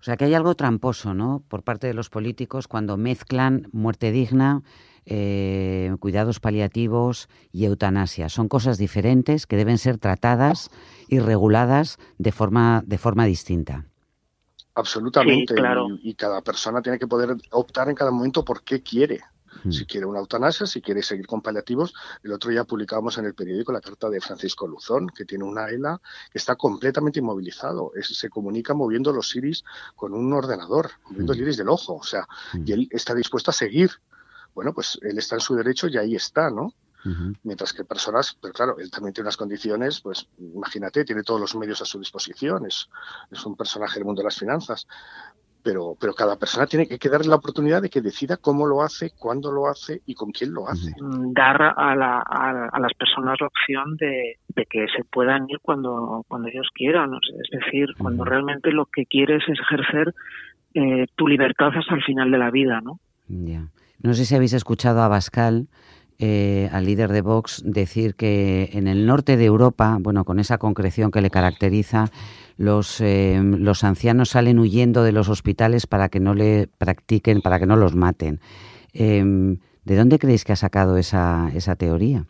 O 0.00 0.02
sea 0.02 0.16
que 0.16 0.24
hay 0.24 0.34
algo 0.34 0.54
tramposo, 0.54 1.14
¿no? 1.14 1.42
Por 1.48 1.62
parte 1.62 1.86
de 1.86 1.94
los 1.94 2.10
políticos 2.10 2.68
cuando 2.68 2.96
mezclan 2.96 3.68
muerte 3.72 4.12
digna, 4.12 4.62
eh, 5.06 5.94
cuidados 6.00 6.40
paliativos 6.40 7.28
y 7.52 7.64
eutanasia. 7.64 8.28
Son 8.28 8.48
cosas 8.48 8.76
diferentes 8.76 9.46
que 9.46 9.56
deben 9.56 9.78
ser 9.78 9.98
tratadas 9.98 10.70
y 11.08 11.20
reguladas 11.20 11.98
de 12.18 12.32
forma, 12.32 12.82
de 12.84 12.98
forma 12.98 13.24
distinta. 13.24 13.86
Absolutamente. 14.74 15.54
y, 16.02 16.14
cada 16.14 16.42
persona 16.42 16.82
tiene 16.82 16.98
que 16.98 17.06
poder 17.06 17.34
optar 17.52 17.88
en 17.88 17.94
cada 17.94 18.10
momento 18.10 18.44
por 18.44 18.62
qué 18.62 18.82
quiere. 18.82 19.20
Hmm. 19.64 19.70
Si 19.70 19.86
quiere 19.86 20.04
una 20.06 20.18
eutanasia, 20.18 20.66
si 20.66 20.82
quiere 20.82 21.02
seguir 21.02 21.26
con 21.26 21.40
paliativos. 21.40 21.94
El 22.22 22.32
otro 22.32 22.50
día 22.50 22.64
publicamos 22.64 23.16
en 23.16 23.24
el 23.24 23.34
periódico 23.34 23.72
la 23.72 23.80
carta 23.80 24.10
de 24.10 24.20
Francisco 24.20 24.66
Luzón, 24.66 25.08
que 25.08 25.24
tiene 25.24 25.44
una 25.44 25.68
ELA 25.68 25.98
que 26.30 26.38
está 26.38 26.56
completamente 26.56 27.20
inmovilizado. 27.20 27.92
se 28.02 28.28
comunica 28.28 28.74
moviendo 28.74 29.12
los 29.12 29.34
iris 29.34 29.64
con 29.94 30.12
un 30.12 30.32
ordenador, 30.32 30.90
moviendo 31.04 31.32
el 31.32 31.38
hmm. 31.38 31.42
iris 31.42 31.56
del 31.56 31.68
ojo. 31.68 31.94
O 31.94 32.04
sea, 32.04 32.26
hmm. 32.52 32.64
y 32.66 32.72
él 32.72 32.88
está 32.90 33.14
dispuesto 33.14 33.52
a 33.52 33.54
seguir. 33.54 33.92
Bueno, 34.56 34.72
pues 34.72 34.98
él 35.02 35.18
está 35.18 35.36
en 35.36 35.42
su 35.42 35.54
derecho 35.54 35.86
y 35.86 35.98
ahí 35.98 36.14
está, 36.16 36.50
¿no? 36.50 36.72
Mientras 37.44 37.72
que 37.72 37.84
personas, 37.84 38.36
pero 38.40 38.52
claro, 38.52 38.78
él 38.80 38.90
también 38.90 39.14
tiene 39.14 39.26
unas 39.26 39.36
condiciones, 39.36 40.00
pues 40.00 40.26
imagínate, 40.38 41.04
tiene 41.04 41.22
todos 41.22 41.40
los 41.40 41.54
medios 41.54 41.80
a 41.80 41.84
su 41.84 42.00
disposición, 42.00 42.66
es, 42.66 42.88
es 43.30 43.46
un 43.46 43.54
personaje 43.54 44.00
del 44.00 44.06
mundo 44.06 44.22
de 44.22 44.24
las 44.24 44.36
finanzas, 44.36 44.88
pero, 45.62 45.94
pero 46.00 46.14
cada 46.14 46.36
persona 46.36 46.66
tiene 46.66 46.88
que, 46.88 47.08
darle 47.08 47.28
la 47.28 47.36
oportunidad 47.36 47.80
de 47.80 47.90
que 47.90 48.00
decida 48.00 48.38
cómo 48.38 48.66
lo 48.66 48.82
hace, 48.82 49.12
cuándo 49.16 49.52
lo 49.52 49.68
hace 49.68 50.00
y 50.04 50.14
con 50.14 50.32
quién 50.32 50.52
lo 50.52 50.68
hace. 50.68 50.90
Mm, 51.00 51.32
dar 51.32 51.62
a, 51.62 51.94
la, 51.94 52.22
a, 52.22 52.80
las 52.80 52.94
personas 52.94 53.36
la 53.40 53.46
opción 53.46 53.96
de, 53.98 54.38
de, 54.48 54.66
que 54.66 54.86
se 54.96 55.04
puedan 55.04 55.48
ir 55.48 55.60
cuando, 55.62 56.24
cuando 56.26 56.48
ellos 56.48 56.68
quieran. 56.74 57.12
Es 57.14 57.50
decir, 57.60 57.88
cuando 57.98 58.24
realmente 58.24 58.72
lo 58.72 58.86
que 58.86 59.06
quieres 59.06 59.44
es 59.46 59.60
ejercer 59.60 60.12
eh, 60.74 61.06
tu 61.14 61.28
libertad 61.28 61.68
hasta 61.72 61.94
el 61.94 62.02
final 62.02 62.32
de 62.32 62.38
la 62.38 62.50
vida, 62.50 62.80
¿no? 62.80 62.98
Ya. 63.28 63.68
No 64.02 64.14
sé 64.14 64.24
si 64.24 64.34
habéis 64.34 64.52
escuchado 64.52 65.02
a 65.02 65.08
Bascal 65.08 65.68
eh, 66.18 66.70
al 66.72 66.86
líder 66.86 67.12
de 67.12 67.20
Vox 67.20 67.62
decir 67.64 68.14
que 68.14 68.70
en 68.72 68.86
el 68.86 69.06
norte 69.06 69.36
de 69.36 69.44
Europa, 69.44 69.98
bueno, 70.00 70.24
con 70.24 70.38
esa 70.38 70.56
concreción 70.56 71.10
que 71.10 71.20
le 71.20 71.30
caracteriza, 71.30 72.06
los, 72.56 73.00
eh, 73.02 73.38
los 73.42 73.84
ancianos 73.84 74.30
salen 74.30 74.58
huyendo 74.58 75.02
de 75.02 75.12
los 75.12 75.28
hospitales 75.28 75.86
para 75.86 76.08
que 76.08 76.20
no 76.20 76.34
le 76.34 76.68
practiquen, 76.78 77.42
para 77.42 77.58
que 77.58 77.66
no 77.66 77.76
los 77.76 77.94
maten. 77.94 78.40
Em, 78.92 79.58
¿De 79.84 79.94
dónde 79.94 80.18
creéis 80.18 80.44
que 80.44 80.52
ha 80.52 80.56
sacado 80.56 80.96
esa, 80.96 81.50
esa 81.54 81.76
teoría? 81.76 82.24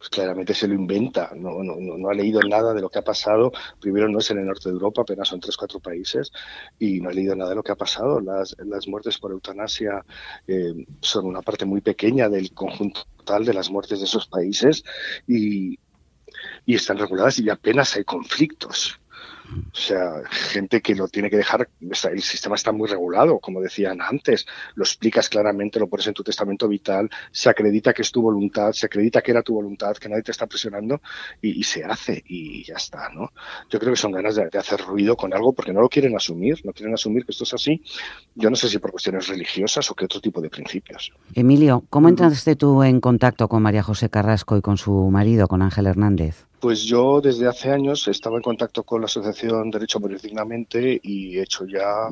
Pues 0.00 0.08
claramente 0.08 0.54
se 0.54 0.66
lo 0.66 0.72
inventa, 0.72 1.30
no, 1.36 1.62
no, 1.62 1.76
no, 1.78 2.08
ha 2.08 2.14
leído 2.14 2.40
nada 2.40 2.72
de 2.72 2.80
lo 2.80 2.88
que 2.88 3.00
ha 3.00 3.04
pasado. 3.04 3.52
Primero 3.78 4.08
no 4.08 4.18
es 4.18 4.30
en 4.30 4.38
el 4.38 4.46
norte 4.46 4.70
de 4.70 4.72
Europa, 4.72 5.02
apenas 5.02 5.28
son 5.28 5.40
tres, 5.40 5.58
cuatro 5.58 5.78
países, 5.78 6.32
y 6.78 7.02
no 7.02 7.10
ha 7.10 7.12
leído 7.12 7.36
nada 7.36 7.50
de 7.50 7.56
lo 7.56 7.62
que 7.62 7.72
ha 7.72 7.76
pasado. 7.76 8.18
Las, 8.18 8.56
muertes 8.88 9.18
por 9.18 9.30
eutanasia 9.30 10.02
eh, 10.46 10.86
son 11.02 11.26
una 11.26 11.42
parte 11.42 11.66
muy 11.66 11.82
pequeña 11.82 12.30
del 12.30 12.54
conjunto 12.54 13.02
total 13.18 13.44
de 13.44 13.52
las 13.52 13.70
muertes 13.70 13.98
de 13.98 14.06
esos 14.06 14.26
países 14.26 14.84
y 15.26 15.78
están 16.64 16.96
reguladas 16.96 17.38
y 17.38 17.50
apenas 17.50 17.94
hay 17.94 18.04
conflictos. 18.04 18.99
O 19.72 19.76
sea, 19.76 20.22
gente 20.30 20.80
que 20.80 20.94
lo 20.94 21.08
tiene 21.08 21.30
que 21.30 21.36
dejar, 21.36 21.68
el 21.80 22.22
sistema 22.22 22.54
está 22.54 22.72
muy 22.72 22.88
regulado, 22.88 23.38
como 23.38 23.60
decían 23.60 24.00
antes, 24.00 24.46
lo 24.74 24.84
explicas 24.84 25.28
claramente, 25.28 25.80
lo 25.80 25.88
pones 25.88 26.06
en 26.06 26.14
tu 26.14 26.22
testamento 26.22 26.68
vital, 26.68 27.10
se 27.32 27.50
acredita 27.50 27.92
que 27.92 28.02
es 28.02 28.12
tu 28.12 28.22
voluntad, 28.22 28.72
se 28.72 28.86
acredita 28.86 29.22
que 29.22 29.30
era 29.30 29.42
tu 29.42 29.54
voluntad, 29.54 29.96
que 29.96 30.08
nadie 30.08 30.22
te 30.22 30.30
está 30.30 30.46
presionando 30.46 31.00
y, 31.40 31.62
se 31.64 31.84
hace 31.84 32.22
y 32.26 32.64
ya 32.64 32.74
está, 32.74 33.08
¿no? 33.10 33.30
Yo 33.68 33.78
creo 33.78 33.92
que 33.92 33.98
son 33.98 34.12
ganas 34.12 34.34
de, 34.34 34.48
hacer 34.58 34.80
ruido 34.80 35.16
con 35.16 35.32
algo 35.32 35.52
porque 35.52 35.72
no 35.72 35.80
lo 35.80 35.88
quieren 35.88 36.14
asumir, 36.16 36.60
no 36.64 36.72
quieren 36.72 36.94
asumir 36.94 37.24
que 37.24 37.32
esto 37.32 37.44
es 37.44 37.54
así. 37.54 37.82
Yo 38.34 38.50
no 38.50 38.56
sé 38.56 38.68
si 38.68 38.78
por 38.78 38.90
cuestiones 38.90 39.28
religiosas 39.28 39.90
o 39.90 39.94
qué 39.94 40.04
otro 40.04 40.20
tipo 40.20 40.40
de 40.40 40.50
principios. 40.50 41.12
Emilio, 41.34 41.84
¿cómo 41.88 42.08
entraste 42.08 42.56
tú 42.56 42.82
en 42.82 43.00
contacto 43.00 43.48
con 43.48 43.62
María 43.62 43.82
José 43.82 44.10
Carrasco 44.10 44.56
y 44.56 44.60
con 44.60 44.76
su 44.76 44.92
marido, 45.10 45.48
con 45.48 45.62
Ángel 45.62 45.86
Hernández? 45.86 46.49
Pues 46.60 46.82
yo 46.82 47.22
desde 47.22 47.48
hace 47.48 47.70
años 47.70 48.06
estaba 48.06 48.36
en 48.36 48.42
contacto 48.42 48.82
con 48.82 49.00
la 49.00 49.06
Asociación 49.06 49.70
Derecho 49.70 49.98
a 49.98 50.08
Dignamente 50.08 51.00
y 51.02 51.38
he 51.38 51.42
hecho 51.42 51.64
ya 51.66 52.10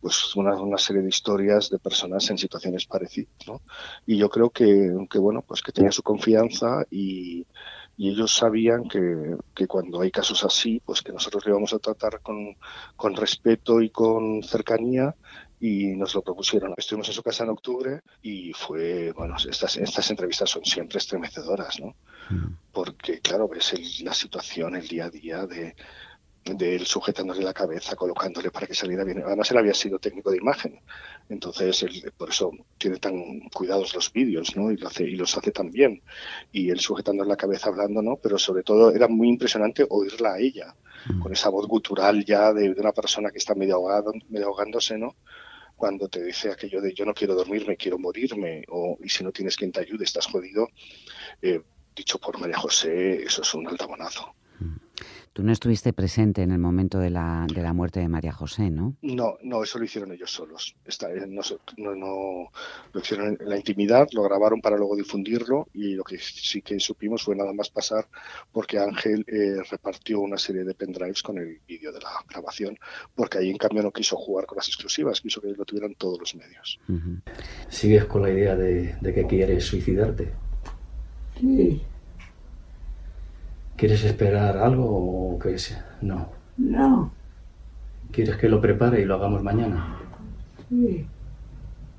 pues 0.00 0.34
una, 0.34 0.78
serie 0.78 1.02
de 1.02 1.08
historias 1.08 1.70
de 1.70 1.78
personas 1.78 2.28
en 2.28 2.36
situaciones 2.36 2.86
parecidas. 2.86 3.34
¿no? 3.46 3.62
Y 4.04 4.16
yo 4.16 4.28
creo 4.28 4.50
que, 4.50 4.92
que, 5.08 5.18
bueno, 5.18 5.44
pues 5.46 5.62
que 5.62 5.70
tenía 5.70 5.92
su 5.92 6.02
confianza 6.02 6.84
y, 6.90 7.46
y 7.96 8.10
ellos 8.10 8.34
sabían 8.34 8.88
que, 8.88 9.36
que, 9.54 9.68
cuando 9.68 10.00
hay 10.00 10.10
casos 10.10 10.44
así, 10.44 10.82
pues 10.84 11.00
que 11.00 11.12
nosotros 11.12 11.44
le 11.46 11.52
íbamos 11.52 11.72
a 11.72 11.78
tratar 11.78 12.20
con, 12.20 12.56
con 12.96 13.14
respeto 13.14 13.80
y 13.80 13.90
con 13.90 14.42
cercanía 14.42 15.14
y 15.66 15.96
nos 15.96 16.14
lo 16.14 16.20
propusieron. 16.20 16.74
Estuvimos 16.76 17.08
en 17.08 17.14
su 17.14 17.22
casa 17.22 17.44
en 17.44 17.48
octubre 17.48 18.02
y 18.20 18.52
fue, 18.52 19.12
bueno, 19.12 19.36
estas, 19.48 19.78
estas 19.78 20.10
entrevistas 20.10 20.50
son 20.50 20.62
siempre 20.62 20.98
estremecedoras, 20.98 21.80
¿no? 21.80 21.96
Mm. 22.28 22.56
Porque, 22.70 23.20
claro, 23.20 23.48
ves 23.48 23.72
la 24.02 24.12
situación, 24.12 24.76
el 24.76 24.86
día 24.86 25.06
a 25.06 25.10
día 25.10 25.46
de, 25.46 25.74
de 26.44 26.76
él 26.76 26.84
sujetándole 26.84 27.42
la 27.42 27.54
cabeza, 27.54 27.96
colocándole 27.96 28.50
para 28.50 28.66
que 28.66 28.74
saliera 28.74 29.04
bien. 29.04 29.22
Además, 29.24 29.50
él 29.50 29.56
había 29.56 29.72
sido 29.72 29.98
técnico 29.98 30.30
de 30.30 30.36
imagen, 30.36 30.80
entonces 31.30 31.82
él, 31.82 32.12
por 32.14 32.28
eso 32.28 32.50
tiene 32.76 32.98
tan 32.98 33.40
cuidados 33.48 33.94
los 33.94 34.12
vídeos, 34.12 34.54
¿no? 34.56 34.70
Y, 34.70 34.76
lo 34.76 34.88
hace, 34.88 35.04
y 35.04 35.16
los 35.16 35.34
hace 35.36 35.50
tan 35.50 35.70
bien. 35.70 36.02
Y 36.52 36.68
él 36.68 36.80
sujetándole 36.80 37.30
la 37.30 37.36
cabeza 37.36 37.70
hablando, 37.70 38.02
¿no? 38.02 38.16
Pero 38.22 38.36
sobre 38.36 38.62
todo 38.62 38.90
era 38.90 39.08
muy 39.08 39.28
impresionante 39.28 39.86
oírla 39.88 40.34
a 40.34 40.38
ella, 40.38 40.74
mm. 41.06 41.20
con 41.20 41.32
esa 41.32 41.48
voz 41.48 41.66
gutural 41.66 42.22
ya 42.22 42.52
de, 42.52 42.70
una 42.76 42.92
persona 42.92 43.30
que 43.30 43.38
está 43.38 43.54
medio, 43.54 43.76
ahogado, 43.76 44.12
medio 44.28 44.48
ahogándose, 44.48 44.98
¿no? 44.98 45.16
Cuando 45.76 46.08
te 46.08 46.22
dice 46.22 46.50
aquello 46.50 46.80
de 46.80 46.94
yo 46.94 47.04
no 47.04 47.14
quiero 47.14 47.34
dormirme, 47.34 47.76
quiero 47.76 47.98
morirme, 47.98 48.64
o 48.68 48.96
y 49.02 49.08
si 49.08 49.24
no 49.24 49.32
tienes 49.32 49.56
quien 49.56 49.72
te 49.72 49.80
ayude, 49.80 50.04
estás 50.04 50.26
jodido. 50.26 50.68
Eh, 51.42 51.60
dicho 51.94 52.18
por 52.18 52.38
María 52.38 52.58
José, 52.58 53.22
eso 53.22 53.42
es 53.42 53.54
un 53.54 53.68
altabonazo. 53.68 54.34
Tú 55.34 55.42
no 55.42 55.50
estuviste 55.50 55.92
presente 55.92 56.42
en 56.42 56.52
el 56.52 56.60
momento 56.60 57.00
de 57.00 57.10
la, 57.10 57.44
de 57.52 57.60
la 57.60 57.72
muerte 57.72 57.98
de 57.98 58.06
María 58.06 58.32
José, 58.32 58.70
¿no? 58.70 58.94
No, 59.02 59.36
no, 59.42 59.64
eso 59.64 59.80
lo 59.80 59.84
hicieron 59.84 60.12
ellos 60.12 60.30
solos. 60.30 60.76
Eh, 60.86 61.26
no, 61.26 61.42
no, 61.76 62.50
lo 62.92 63.00
hicieron 63.00 63.36
en 63.40 63.48
la 63.48 63.56
intimidad, 63.56 64.06
lo 64.12 64.22
grabaron 64.22 64.60
para 64.60 64.76
luego 64.76 64.94
difundirlo 64.94 65.66
y 65.74 65.96
lo 65.96 66.04
que 66.04 66.18
sí 66.18 66.62
que 66.62 66.78
supimos 66.78 67.24
fue 67.24 67.34
nada 67.34 67.52
más 67.52 67.68
pasar 67.68 68.06
porque 68.52 68.78
Ángel 68.78 69.24
eh, 69.26 69.56
repartió 69.68 70.20
una 70.20 70.38
serie 70.38 70.62
de 70.62 70.72
pendrives 70.72 71.24
con 71.24 71.36
el 71.38 71.58
vídeo 71.66 71.90
de 71.90 71.98
la 71.98 72.10
grabación, 72.30 72.78
porque 73.16 73.38
ahí 73.38 73.50
en 73.50 73.58
cambio 73.58 73.82
no 73.82 73.90
quiso 73.90 74.16
jugar 74.16 74.46
con 74.46 74.54
las 74.54 74.68
exclusivas, 74.68 75.20
quiso 75.20 75.40
que 75.40 75.48
lo 75.48 75.64
tuvieran 75.64 75.96
todos 75.96 76.20
los 76.20 76.36
medios. 76.36 76.78
¿Sigues 77.68 78.04
con 78.04 78.22
la 78.22 78.30
idea 78.30 78.54
de, 78.54 78.94
de 79.00 79.12
que 79.12 79.26
quieres 79.26 79.64
suicidarte? 79.64 80.30
Sí. 81.40 81.82
¿Quieres 83.76 84.04
esperar 84.04 84.56
algo 84.56 84.84
o 85.34 85.38
qué 85.38 85.54
es? 85.54 85.76
No. 86.00 86.28
No. 86.56 87.12
¿Quieres 88.12 88.36
que 88.36 88.48
lo 88.48 88.60
prepare 88.60 89.00
y 89.00 89.04
lo 89.04 89.16
hagamos 89.16 89.42
mañana? 89.42 89.96
Sí. 90.68 91.06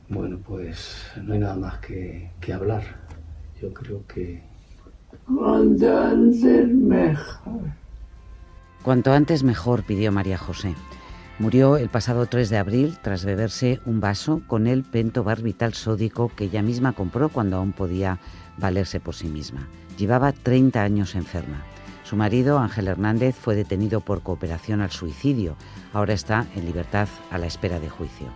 Bueno, 0.08 0.38
pues 0.46 1.12
no 1.22 1.34
hay 1.34 1.40
nada 1.40 1.56
más 1.56 1.80
que, 1.80 2.32
que 2.40 2.54
hablar. 2.54 2.84
Yo 3.62 3.74
creo 3.74 4.06
que... 4.08 4.42
Cuanto 5.28 5.98
antes 5.98 6.68
mejor. 6.70 7.62
Cuanto 8.84 9.12
antes 9.12 9.44
mejor, 9.44 9.84
pidió 9.84 10.12
María 10.12 10.38
José. 10.38 10.76
Murió 11.40 11.76
el 11.76 11.90
pasado 11.90 12.28
3 12.28 12.50
de 12.50 12.58
abril 12.58 12.98
tras 13.02 13.26
beberse 13.26 13.82
un 13.86 14.00
vaso 14.00 14.42
con 14.48 14.68
el 14.68 14.84
pentobarbital 14.84 15.74
sódico 15.74 16.32
que 16.34 16.46
ella 16.46 16.62
misma 16.62 16.94
compró 16.94 17.28
cuando 17.28 17.58
aún 17.58 17.74
podía 17.74 18.20
valerse 18.58 19.02
por 19.02 19.16
sí 19.16 19.28
misma. 19.28 19.68
Llevaba 19.98 20.34
30 20.34 20.82
años 20.82 21.16
enferma. 21.16 21.64
Su 22.04 22.16
marido, 22.16 22.60
Ángel 22.60 22.88
Hernández, 22.88 23.36
fue 23.36 23.56
detenido 23.56 24.02
por 24.02 24.22
cooperación 24.22 24.82
al 24.82 24.92
suicidio. 24.92 25.56
Ahora 25.94 26.14
está 26.14 26.46
en 26.56 26.66
libertad 26.66 27.08
a 27.32 27.38
la 27.38 27.48
espera 27.48 27.80
de 27.80 27.90
juicio. 27.90 28.28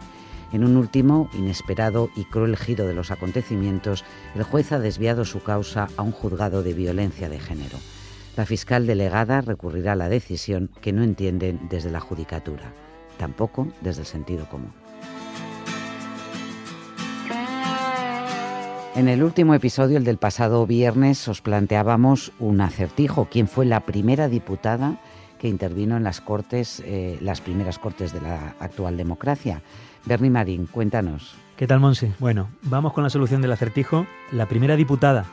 En 0.51 0.63
un 0.63 0.77
último, 0.77 1.29
inesperado 1.33 2.09
y 2.15 2.23
cruel 2.23 2.57
giro 2.57 2.87
de 2.87 2.95
los 2.95 3.11
acontecimientos, 3.11 4.03
el 4.35 4.43
juez 4.43 4.71
ha 4.71 4.79
desviado 4.79 5.25
su 5.25 5.43
causa 5.43 5.89
a 5.97 6.01
un 6.01 6.11
juzgado 6.11 6.63
de 6.63 6.73
violencia 6.73 7.29
de 7.29 7.39
género. 7.39 7.77
La 8.35 8.45
fiscal 8.45 8.87
delegada 8.87 9.41
recurrirá 9.41 9.91
a 9.91 9.97
la 9.97 10.09
decisión 10.09 10.71
que 10.81 10.93
no 10.93 11.03
entienden 11.03 11.67
desde 11.69 11.91
la 11.91 11.99
judicatura, 11.99 12.73
tampoco 13.17 13.67
desde 13.81 14.01
el 14.01 14.07
sentido 14.07 14.49
común. 14.49 14.78
En 18.99 19.07
el 19.07 19.23
último 19.23 19.53
episodio, 19.53 19.97
el 19.97 20.03
del 20.03 20.17
pasado 20.17 20.67
viernes, 20.67 21.25
os 21.29 21.39
planteábamos 21.39 22.33
un 22.37 22.59
acertijo. 22.59 23.29
¿Quién 23.31 23.47
fue 23.47 23.65
la 23.65 23.85
primera 23.85 24.27
diputada 24.27 24.99
que 25.39 25.47
intervino 25.47 25.95
en 25.95 26.03
las 26.03 26.19
cortes, 26.19 26.83
eh, 26.85 27.17
las 27.21 27.39
primeras 27.39 27.79
cortes 27.79 28.11
de 28.11 28.19
la 28.19 28.55
actual 28.59 28.97
democracia? 28.97 29.61
Bernie 30.03 30.29
Marín, 30.29 30.65
cuéntanos. 30.65 31.37
¿Qué 31.55 31.65
tal, 31.65 31.79
Monse? 31.79 32.11
Bueno, 32.19 32.49
vamos 32.63 32.91
con 32.91 33.05
la 33.05 33.09
solución 33.09 33.41
del 33.41 33.53
acertijo. 33.53 34.05
La 34.33 34.47
primera 34.47 34.75
diputada 34.75 35.23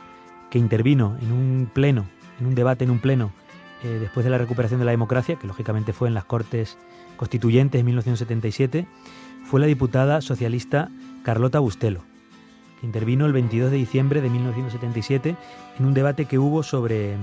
que 0.49 0.59
intervino 0.59 1.17
en 1.21 1.33
un 1.33 1.69
pleno, 1.73 2.05
en 2.39 2.45
un 2.45 2.55
debate 2.55 2.85
en 2.85 2.91
un 2.91 2.99
pleno, 2.99 3.33
eh, 3.83 3.97
después 3.99 4.23
de 4.23 4.29
la 4.29 4.37
recuperación 4.37 4.79
de 4.79 4.85
la 4.85 4.91
democracia, 4.91 5.35
que 5.35 5.45
lógicamente 5.45 5.91
fue 5.91 6.07
en 6.07 6.13
las 6.13 6.23
Cortes 6.23 6.77
Constituyentes 7.17 7.79
en 7.79 7.85
1977, 7.85 8.87
fue 9.43 9.59
la 9.59 9.67
diputada 9.67 10.21
socialista 10.21 10.89
Carlota 11.25 11.59
Bustelo 11.59 12.05
intervino 12.83 13.25
el 13.25 13.33
22 13.33 13.71
de 13.71 13.77
diciembre 13.77 14.21
de 14.21 14.29
1977 14.29 15.35
en 15.79 15.85
un 15.85 15.93
debate 15.93 16.25
que 16.25 16.37
hubo 16.39 16.63
sobre, 16.63 17.15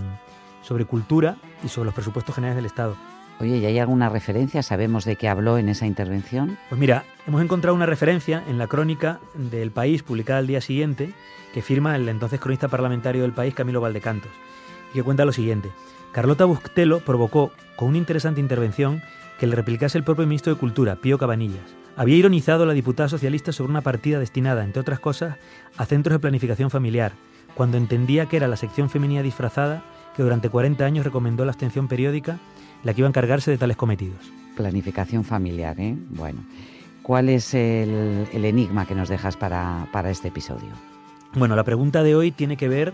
sobre 0.63 0.85
cultura 0.85 1.37
y 1.65 1.69
sobre 1.69 1.87
los 1.87 1.95
presupuestos 1.95 2.35
generales 2.35 2.57
del 2.57 2.67
Estado. 2.67 2.97
Oye, 3.41 3.57
¿y 3.57 3.67
hay 3.67 3.79
alguna 3.79 4.09
referencia? 4.09 4.63
¿Sabemos 4.63 5.05
de 5.05 5.17
qué 5.17 5.29
habló 5.29 5.59
en 5.59 5.69
esa 5.69 5.87
intervención? 5.87 6.57
Pues 6.69 6.79
mira, 6.79 7.05
hemos 7.27 7.43
encontrado 7.43 7.75
una 7.75 7.87
referencia 7.87 8.45
en 8.49 8.59
la 8.59 8.69
crónica 8.69 9.19
del 9.35 9.73
País 9.73 10.03
publicada 10.05 10.39
al 10.39 10.47
día 10.47 10.61
siguiente 10.61 11.13
que 11.55 11.63
firma 11.63 11.95
el 11.95 12.09
entonces 12.09 12.41
cronista 12.41 12.67
parlamentario 12.67 13.23
del 13.23 13.33
país, 13.33 13.55
Camilo 13.55 13.81
Valdecantos, 13.81 14.33
y 14.91 14.95
que 14.95 15.03
cuenta 15.05 15.25
lo 15.25 15.33
siguiente. 15.33 15.71
Carlota 16.11 16.45
Bustelo 16.45 16.99
provocó, 16.99 17.53
con 17.77 17.89
una 17.89 17.99
interesante 17.99 18.41
intervención, 18.41 19.03
que 19.39 19.47
le 19.47 19.55
replicase 19.55 19.97
el 19.97 20.05
propio 20.05 20.27
ministro 20.27 20.53
de 20.53 20.59
Cultura, 20.59 20.97
Pío 20.97 21.17
Cabanillas. 21.17 21.84
Había 21.97 22.17
ironizado 22.17 22.67
la 22.67 22.73
diputada 22.73 23.09
socialista 23.09 23.53
sobre 23.53 23.71
una 23.71 23.81
partida 23.81 24.19
destinada, 24.19 24.65
entre 24.65 24.81
otras 24.81 24.99
cosas, 24.99 25.37
a 25.77 25.87
centros 25.87 26.15
de 26.15 26.19
planificación 26.19 26.71
familiar, 26.71 27.13
cuando 27.55 27.77
entendía 27.77 28.27
que 28.27 28.37
era 28.37 28.49
la 28.49 28.57
sección 28.57 28.91
femenina 28.91 29.23
disfrazada 29.23 29.85
que 30.17 30.23
durante 30.23 30.49
40 30.49 30.85
años 30.85 31.05
recomendó 31.05 31.45
la 31.45 31.53
abstención 31.53 31.87
periódica 31.87 32.39
la 32.83 32.93
que 32.93 33.01
iba 33.01 33.09
a 33.09 33.11
encargarse 33.11 33.51
de 33.51 33.59
tales 33.59 33.77
cometidos. 33.77 34.33
Planificación 34.57 35.25
familiar, 35.25 35.79
¿eh? 35.81 35.97
Bueno, 36.11 36.45
¿cuál 37.03 37.29
es 37.29 37.55
el, 37.55 38.27
enigma 38.33 38.87
que 38.87 38.95
nos 38.95 39.09
dejas 39.09 39.37
para, 39.37 39.89
para 39.93 40.11
este 40.11 40.29
episodio? 40.29 40.71
Bueno, 41.35 41.55
la 41.57 41.65
pregunta 41.65 42.03
de 42.03 42.17
hoy 42.17 42.33
tiene 42.33 42.57
que 42.57 42.69
ver 42.69 42.93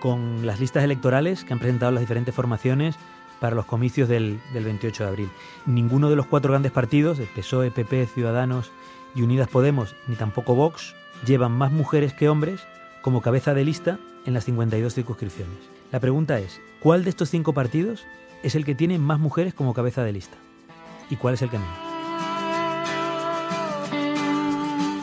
con 0.00 0.46
las 0.46 0.58
listas 0.58 0.84
electorales 0.84 1.44
que 1.44 1.52
han 1.52 1.58
presentado 1.58 1.92
las 1.92 2.00
diferentes 2.00 2.34
formaciones 2.34 2.96
para 3.42 3.56
los 3.56 3.66
comicios 3.66 4.08
del, 4.08 4.40
28 4.54 5.02
de 5.02 5.08
abril. 5.08 5.30
Ninguno 5.66 6.08
de 6.08 6.14
los 6.14 6.26
cuatro 6.26 6.52
grandes 6.52 6.70
partidos, 6.70 7.18
el 7.18 7.26
PSOE, 7.26 7.72
PP, 7.72 8.06
Ciudadanos 8.06 8.70
y 9.16 9.22
Unidas 9.22 9.48
Podemos, 9.48 9.96
ni 10.06 10.14
tampoco 10.14 10.54
Vox, 10.54 10.94
llevan 11.26 11.50
más 11.50 11.72
mujeres 11.72 12.14
que 12.14 12.28
hombres 12.28 12.60
como 13.00 13.20
cabeza 13.20 13.52
de 13.52 13.64
lista 13.64 13.98
en 14.26 14.34
las 14.34 14.44
52 14.44 14.94
circunscripciones. 14.94 15.58
La 15.90 15.98
pregunta 15.98 16.38
es, 16.38 16.60
¿cuál 16.78 17.02
de 17.02 17.10
estos 17.10 17.30
cinco 17.30 17.52
partidos 17.52 18.04
es 18.44 18.54
el 18.54 18.64
que 18.64 18.76
tiene 18.76 19.00
más 19.00 19.18
mujeres 19.18 19.54
como 19.54 19.74
cabeza 19.74 20.04
de 20.04 20.12
lista? 20.12 20.36
¿Y 21.10 21.16
cuál 21.16 21.34
es 21.34 21.42
el 21.42 21.50
que 21.50 21.58
menos? 21.58 21.91